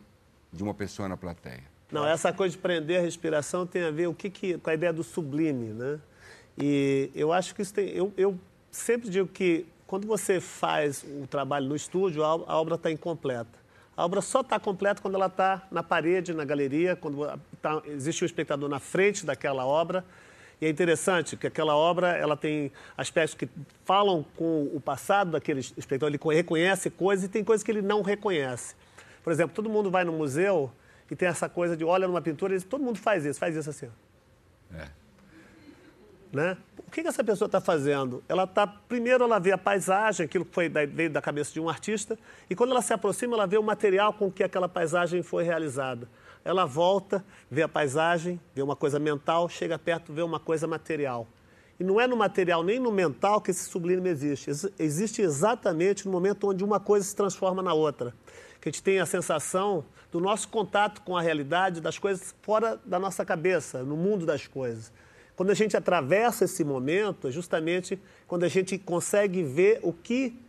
de 0.52 0.64
uma 0.64 0.74
pessoa 0.74 1.08
na 1.08 1.18
plateia. 1.18 1.64
Não, 1.92 2.08
essa 2.08 2.34
coisa 2.34 2.56
de 2.56 2.62
prender 2.62 3.00
a 3.00 3.02
respiração 3.02 3.68
tem 3.68 3.84
a 3.84 3.92
ver 3.92 4.08
o 4.08 4.14
que, 4.14 4.30
que, 4.30 4.58
com 4.58 4.70
a 4.70 4.74
ideia 4.74 4.92
do 4.92 5.04
sublime, 5.04 5.74
né? 5.74 6.00
E 6.58 7.12
eu 7.14 7.32
acho 7.32 7.54
que 7.54 7.62
isso 7.62 7.74
tem. 7.74 7.90
Eu, 7.90 8.14
eu 8.18 8.40
sempre 8.72 9.10
digo 9.10 9.28
que 9.28 9.66
quando 9.86 10.08
você 10.08 10.40
faz 10.40 11.04
o 11.04 11.28
trabalho 11.28 11.68
no 11.68 11.76
estúdio, 11.76 12.24
a 12.24 12.58
obra 12.58 12.76
está 12.76 12.90
incompleta. 12.90 13.64
A 13.96 14.04
obra 14.04 14.22
só 14.22 14.42
está 14.42 14.60
completa 14.60 15.02
quando 15.02 15.16
ela 15.16 15.28
está 15.28 15.68
na 15.70 15.84
parede, 15.84 16.34
na 16.34 16.44
galeria, 16.44 16.96
quando 16.96 17.24
tá, 17.64 17.82
existe 17.88 18.24
um 18.24 18.28
espectador 18.28 18.70
na 18.70 18.80
frente 18.80 19.26
daquela 19.26 19.66
obra. 19.66 20.06
E 20.62 20.66
é 20.66 20.70
interessante 20.70 21.36
que 21.36 21.48
aquela 21.48 21.76
obra 21.76 22.16
ela 22.16 22.38
tem 22.38 22.72
aspectos 22.96 23.34
que 23.34 23.50
falam 23.84 24.24
com 24.36 24.70
o 24.74 24.80
passado 24.80 25.32
daquele 25.32 25.62
espectador, 25.62 26.10
ele 26.10 26.20
reconhece 26.36 26.90
coisas 26.90 27.26
e 27.26 27.30
tem 27.30 27.44
coisas 27.44 27.64
que 27.64 27.72
ele 27.72 27.82
não 27.82 28.02
reconhece. 28.02 28.76
Por 29.24 29.32
exemplo, 29.34 29.56
todo 29.56 29.70
mundo 29.70 29.90
vai 29.90 30.04
no 30.04 30.14
museu 30.14 30.72
e 31.10 31.16
tem 31.16 31.28
essa 31.28 31.50
coisa 31.50 31.76
de 31.76 31.84
olha 31.84 32.08
numa 32.08 32.22
pintura 32.22 32.54
e 32.54 32.58
diz, 32.58 32.66
todo 32.66 32.84
mundo 32.84 33.00
faz 33.00 33.26
isso, 33.26 33.40
faz 33.40 33.56
isso 33.56 33.70
assim. 33.70 33.90
É. 34.74 34.88
Né? 36.32 36.58
O 36.88 36.92
que, 36.92 37.02
que 37.02 37.08
essa 37.08 37.24
pessoa 37.24 37.46
está 37.46 37.62
fazendo? 37.62 38.24
Ela 38.28 38.46
está, 38.46 38.66
primeiro, 38.66 39.24
ela 39.24 39.40
vê 39.40 39.52
a 39.52 39.58
paisagem, 39.58 40.26
aquilo 40.26 40.44
que 40.46 40.54
foi, 40.54 40.70
veio 40.70 41.10
da 41.10 41.22
cabeça 41.22 41.54
de 41.54 41.60
um 41.60 41.70
artista, 41.70 42.18
e 42.50 42.56
quando 42.56 42.72
ela 42.72 42.82
se 42.82 42.94
aproxima, 42.94 43.36
ela 43.36 43.46
vê 43.46 43.58
o 43.58 43.64
material 43.64 44.14
com 44.14 44.32
que 44.32 44.44
aquela 44.44 44.68
paisagem 44.68 45.22
foi 45.22 45.44
realizada. 45.44 46.08
Ela 46.46 46.66
volta, 46.66 47.24
vê 47.50 47.64
a 47.64 47.68
paisagem, 47.68 48.40
vê 48.54 48.62
uma 48.62 48.76
coisa 48.76 49.00
mental, 49.00 49.48
chega 49.48 49.80
perto, 49.80 50.12
vê 50.12 50.22
uma 50.22 50.40
coisa 50.40 50.68
material. 50.68 51.28
E 51.80 51.84
não 51.84 52.00
é 52.00 52.06
no 52.06 52.16
material 52.16 52.64
nem 52.64 52.80
no 52.80 52.92
mental 52.92 53.42
que 53.42 53.52
esse 53.52 53.66
sublime 53.66 54.10
existe. 54.10 54.52
Existe 54.78 55.22
exatamente 55.22 56.06
no 56.06 56.12
momento 56.12 56.50
onde 56.50 56.64
uma 56.64 56.80
coisa 56.80 57.06
se 57.06 57.16
transforma 57.16 57.62
na 57.64 57.74
outra. 57.74 58.14
Que 58.62 58.70
a 58.70 58.72
gente 58.72 58.84
tem 58.84 59.00
a 59.00 59.06
sensação 59.06 59.84
do 60.12 60.20
nosso 60.20 60.48
contato 60.48 61.02
com 61.02 61.18
a 61.18 61.22
realidade, 61.22 61.82
das 61.82 61.98
coisas 61.98 62.36
fora 62.42 62.80
da 62.86 63.00
nossa 63.00 63.26
cabeça, 63.26 63.84
no 63.84 63.98
mundo 63.98 64.26
das 64.26 64.46
coisas. 64.46 64.92
Quando 65.36 65.50
a 65.50 65.56
gente 65.56 65.76
atravessa 65.76 66.46
esse 66.46 66.64
momento, 66.64 67.28
é 67.28 67.32
justamente 67.32 68.00
quando 68.28 68.44
a 68.44 68.48
gente 68.48 68.78
consegue 68.78 69.42
ver 69.42 69.80
o 69.82 69.92
que 69.92 70.40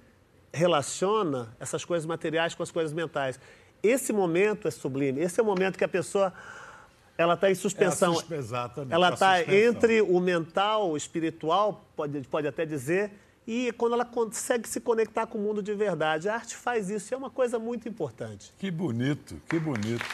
relaciona 0.52 1.56
essas 1.58 1.84
coisas 1.84 2.06
materiais 2.06 2.54
com 2.54 2.62
as 2.62 2.70
coisas 2.70 2.92
mentais. 2.92 3.40
Esse 3.84 4.12
momento 4.12 4.66
é 4.66 4.70
sublime. 4.70 5.20
Esse 5.20 5.38
é 5.38 5.42
o 5.42 5.46
momento 5.46 5.76
que 5.76 5.84
a 5.84 5.88
pessoa 5.88 6.32
ela 7.16 7.34
está 7.34 7.50
em 7.50 7.54
suspensão. 7.54 8.20
É 8.30 8.34
exatamente, 8.34 8.92
ela 8.92 9.10
está 9.12 9.42
entre 9.42 10.00
o 10.02 10.18
mental, 10.18 10.90
o 10.90 10.96
espiritual, 10.96 11.84
pode, 11.94 12.20
pode 12.22 12.48
até 12.48 12.64
dizer, 12.66 13.12
e 13.46 13.70
quando 13.72 13.92
ela 13.92 14.04
consegue 14.04 14.66
se 14.68 14.80
conectar 14.80 15.26
com 15.26 15.38
o 15.38 15.40
mundo 15.42 15.62
de 15.62 15.74
verdade. 15.74 16.28
A 16.28 16.34
arte 16.34 16.56
faz 16.56 16.88
isso 16.88 17.12
e 17.12 17.14
é 17.14 17.16
uma 17.16 17.30
coisa 17.30 17.58
muito 17.58 17.88
importante. 17.88 18.52
Que 18.58 18.70
bonito, 18.70 19.40
que 19.48 19.58
bonito. 19.58 20.04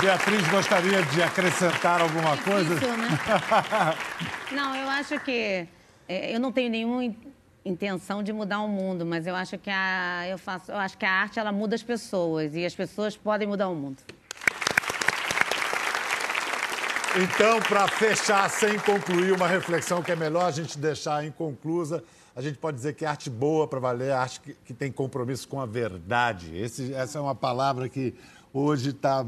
Beatriz, 0.00 0.48
gostaria 0.48 1.02
de 1.02 1.22
acrescentar 1.22 2.00
alguma 2.00 2.34
coisa? 2.38 2.74
Difícil, 2.74 2.96
né? 2.96 3.08
não, 4.50 4.74
eu 4.74 4.88
acho 4.88 5.20
que 5.20 5.68
é, 6.08 6.34
eu 6.34 6.40
não 6.40 6.50
tenho 6.50 6.70
nenhuma 6.70 7.04
in- 7.04 7.16
intenção 7.64 8.22
de 8.22 8.32
mudar 8.32 8.60
o 8.60 8.68
mundo, 8.68 9.04
mas 9.04 9.26
eu 9.26 9.34
acho 9.36 9.58
que 9.58 9.68
a 9.70 10.26
eu 10.28 10.38
faço, 10.38 10.70
eu 10.72 10.76
acho 10.78 10.96
que 10.96 11.04
a 11.04 11.10
arte 11.12 11.38
ela 11.38 11.52
muda 11.52 11.74
as 11.74 11.82
pessoas 11.82 12.54
e 12.54 12.64
as 12.64 12.74
pessoas 12.74 13.16
podem 13.16 13.46
mudar 13.46 13.68
o 13.68 13.74
mundo. 13.74 13.98
Então, 17.16 17.58
para 17.62 17.88
fechar, 17.88 18.48
sem 18.48 18.78
concluir 18.78 19.32
uma 19.32 19.48
reflexão 19.48 20.00
que 20.00 20.12
é 20.12 20.16
melhor 20.16 20.44
a 20.44 20.50
gente 20.52 20.78
deixar 20.78 21.24
inconclusa, 21.24 22.04
a 22.36 22.40
gente 22.40 22.56
pode 22.56 22.76
dizer 22.76 22.94
que 22.94 23.04
arte 23.04 23.28
boa 23.28 23.66
para 23.66 23.80
valer 23.80 24.10
é 24.10 24.12
arte 24.12 24.40
que, 24.40 24.54
que 24.64 24.72
tem 24.72 24.92
compromisso 24.92 25.48
com 25.48 25.60
a 25.60 25.66
verdade. 25.66 26.56
Esse- 26.56 26.94
essa 26.94 27.18
é 27.18 27.20
uma 27.20 27.34
palavra 27.34 27.88
que 27.88 28.14
hoje 28.54 28.90
está 28.90 29.26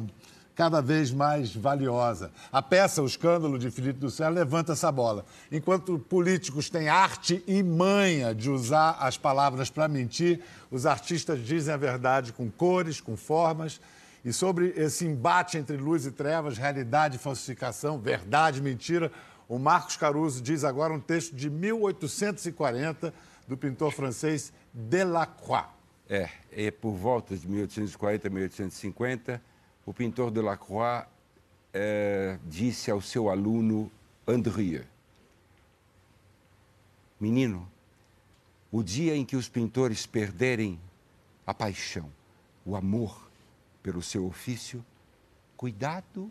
cada 0.62 0.80
vez 0.80 1.10
mais 1.10 1.52
valiosa. 1.52 2.30
A 2.52 2.62
peça 2.62 3.02
O 3.02 3.06
Escândalo 3.06 3.58
de 3.58 3.68
Felipe 3.68 3.98
do 3.98 4.08
Céu 4.08 4.30
levanta 4.30 4.74
essa 4.74 4.92
bola. 4.92 5.24
Enquanto 5.50 5.98
políticos 5.98 6.70
têm 6.70 6.88
arte 6.88 7.42
e 7.48 7.64
manha 7.64 8.32
de 8.32 8.48
usar 8.48 8.92
as 9.00 9.16
palavras 9.18 9.70
para 9.70 9.88
mentir, 9.88 10.38
os 10.70 10.86
artistas 10.86 11.44
dizem 11.44 11.74
a 11.74 11.76
verdade 11.76 12.32
com 12.32 12.48
cores, 12.48 13.00
com 13.00 13.16
formas. 13.16 13.80
E 14.24 14.32
sobre 14.32 14.72
esse 14.76 15.04
embate 15.04 15.58
entre 15.58 15.76
luz 15.76 16.06
e 16.06 16.12
trevas, 16.12 16.56
realidade 16.56 17.16
e 17.16 17.18
falsificação, 17.18 17.98
verdade 17.98 18.60
e 18.60 18.62
mentira, 18.62 19.10
o 19.48 19.58
Marcos 19.58 19.96
Caruso 19.96 20.40
diz 20.40 20.62
agora 20.62 20.94
um 20.94 21.00
texto 21.00 21.34
de 21.34 21.50
1840 21.50 23.12
do 23.48 23.56
pintor 23.56 23.90
francês 23.90 24.52
Delacroix. 24.72 25.66
É, 26.08 26.28
é 26.52 26.70
por 26.70 26.92
volta 26.92 27.36
de 27.36 27.48
1840, 27.48 28.30
1850, 28.30 29.42
o 29.84 29.92
pintor 29.92 30.30
Delacroix 30.30 31.06
eh, 31.72 32.38
disse 32.44 32.90
ao 32.90 33.00
seu 33.00 33.28
aluno 33.28 33.90
Andrieux: 34.26 34.86
Menino, 37.20 37.68
o 38.70 38.82
dia 38.82 39.14
em 39.16 39.24
que 39.24 39.36
os 39.36 39.48
pintores 39.48 40.06
perderem 40.06 40.80
a 41.46 41.52
paixão, 41.54 42.10
o 42.64 42.76
amor 42.76 43.30
pelo 43.82 44.02
seu 44.02 44.26
ofício, 44.26 44.84
cuidado, 45.56 46.30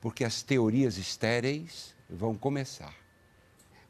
porque 0.00 0.24
as 0.24 0.42
teorias 0.42 0.96
estéreis 0.96 1.94
vão 2.08 2.36
começar. 2.36 2.94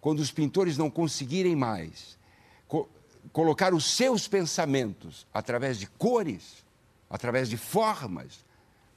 Quando 0.00 0.20
os 0.20 0.30
pintores 0.30 0.78
não 0.78 0.90
conseguirem 0.90 1.56
mais 1.56 2.18
co- 2.66 2.88
colocar 3.32 3.74
os 3.74 3.84
seus 3.84 4.28
pensamentos 4.28 5.26
através 5.34 5.78
de 5.78 5.86
cores, 5.86 6.64
através 7.08 7.48
de 7.48 7.56
formas, 7.56 8.44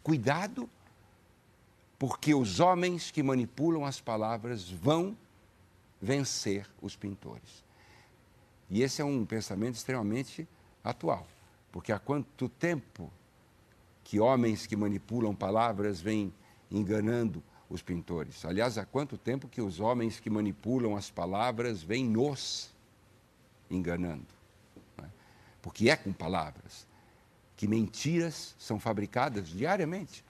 cuidado, 0.04 0.70
porque 1.98 2.34
os 2.34 2.60
homens 2.60 3.12
que 3.12 3.22
manipulam 3.22 3.86
as 3.86 4.02
palavras 4.02 4.70
vão 4.70 5.16
vencer 6.02 6.68
os 6.82 6.96
pintores. 6.96 7.64
E 8.70 8.82
esse 8.82 9.02
é 9.02 9.06
um 9.06 9.26
pensamento 9.26 9.76
extremamente 9.76 10.48
atual, 10.84 11.28
porque 11.72 11.92
há 11.92 12.00
quanto 12.00 12.50
tempo 12.50 13.12
que 14.04 14.20
homens 14.20 14.66
que 14.66 14.76
manipulam 14.76 15.36
palavras 15.36 16.02
vêm 16.02 16.34
enganando 16.72 17.44
os 17.70 17.82
pintores? 17.82 18.44
Aliás, 18.46 18.78
há 18.78 18.86
quanto 18.86 19.18
tempo 19.18 19.48
que 19.48 19.62
os 19.62 19.80
homens 19.80 20.20
que 20.20 20.30
manipulam 20.30 20.98
as 20.98 21.12
palavras 21.12 21.84
vêm 21.84 22.06
nos 22.06 22.72
enganando? 23.70 24.26
é? 24.98 25.06
Porque 25.62 25.90
é 25.90 25.96
com 25.96 26.12
palavras 26.12 26.88
que 27.62 27.68
mentiras 27.68 28.56
são 28.58 28.80
fabricadas 28.80 29.48
diariamente. 29.50 30.26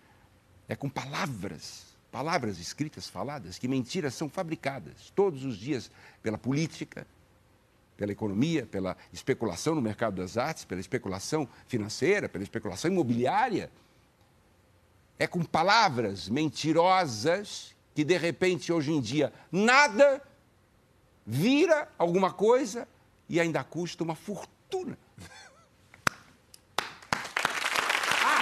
É 0.67 0.75
com 0.75 0.89
palavras, 0.89 1.95
palavras 2.11 2.59
escritas, 2.59 3.07
faladas, 3.07 3.57
que 3.57 3.69
mentiras 3.69 4.15
são 4.15 4.27
fabricadas 4.27 5.13
todos 5.15 5.45
os 5.45 5.55
dias 5.55 5.89
pela 6.21 6.37
política, 6.37 7.07
pela 7.95 8.11
economia, 8.11 8.65
pela 8.65 8.97
especulação 9.13 9.73
no 9.75 9.81
mercado 9.81 10.17
das 10.17 10.35
artes, 10.35 10.65
pela 10.65 10.81
especulação 10.81 11.47
financeira, 11.67 12.27
pela 12.27 12.43
especulação 12.43 12.91
imobiliária. 12.91 13.71
É 15.17 15.25
com 15.25 15.41
palavras 15.41 16.27
mentirosas 16.27 17.73
que, 17.95 18.03
de 18.03 18.17
repente, 18.17 18.73
hoje 18.73 18.91
em 18.91 18.99
dia, 18.99 19.31
nada 19.49 20.21
vira 21.25 21.87
alguma 21.97 22.33
coisa 22.33 22.85
e 23.29 23.39
ainda 23.39 23.63
custa 23.63 24.03
uma 24.03 24.15
fortuna. 24.15 24.97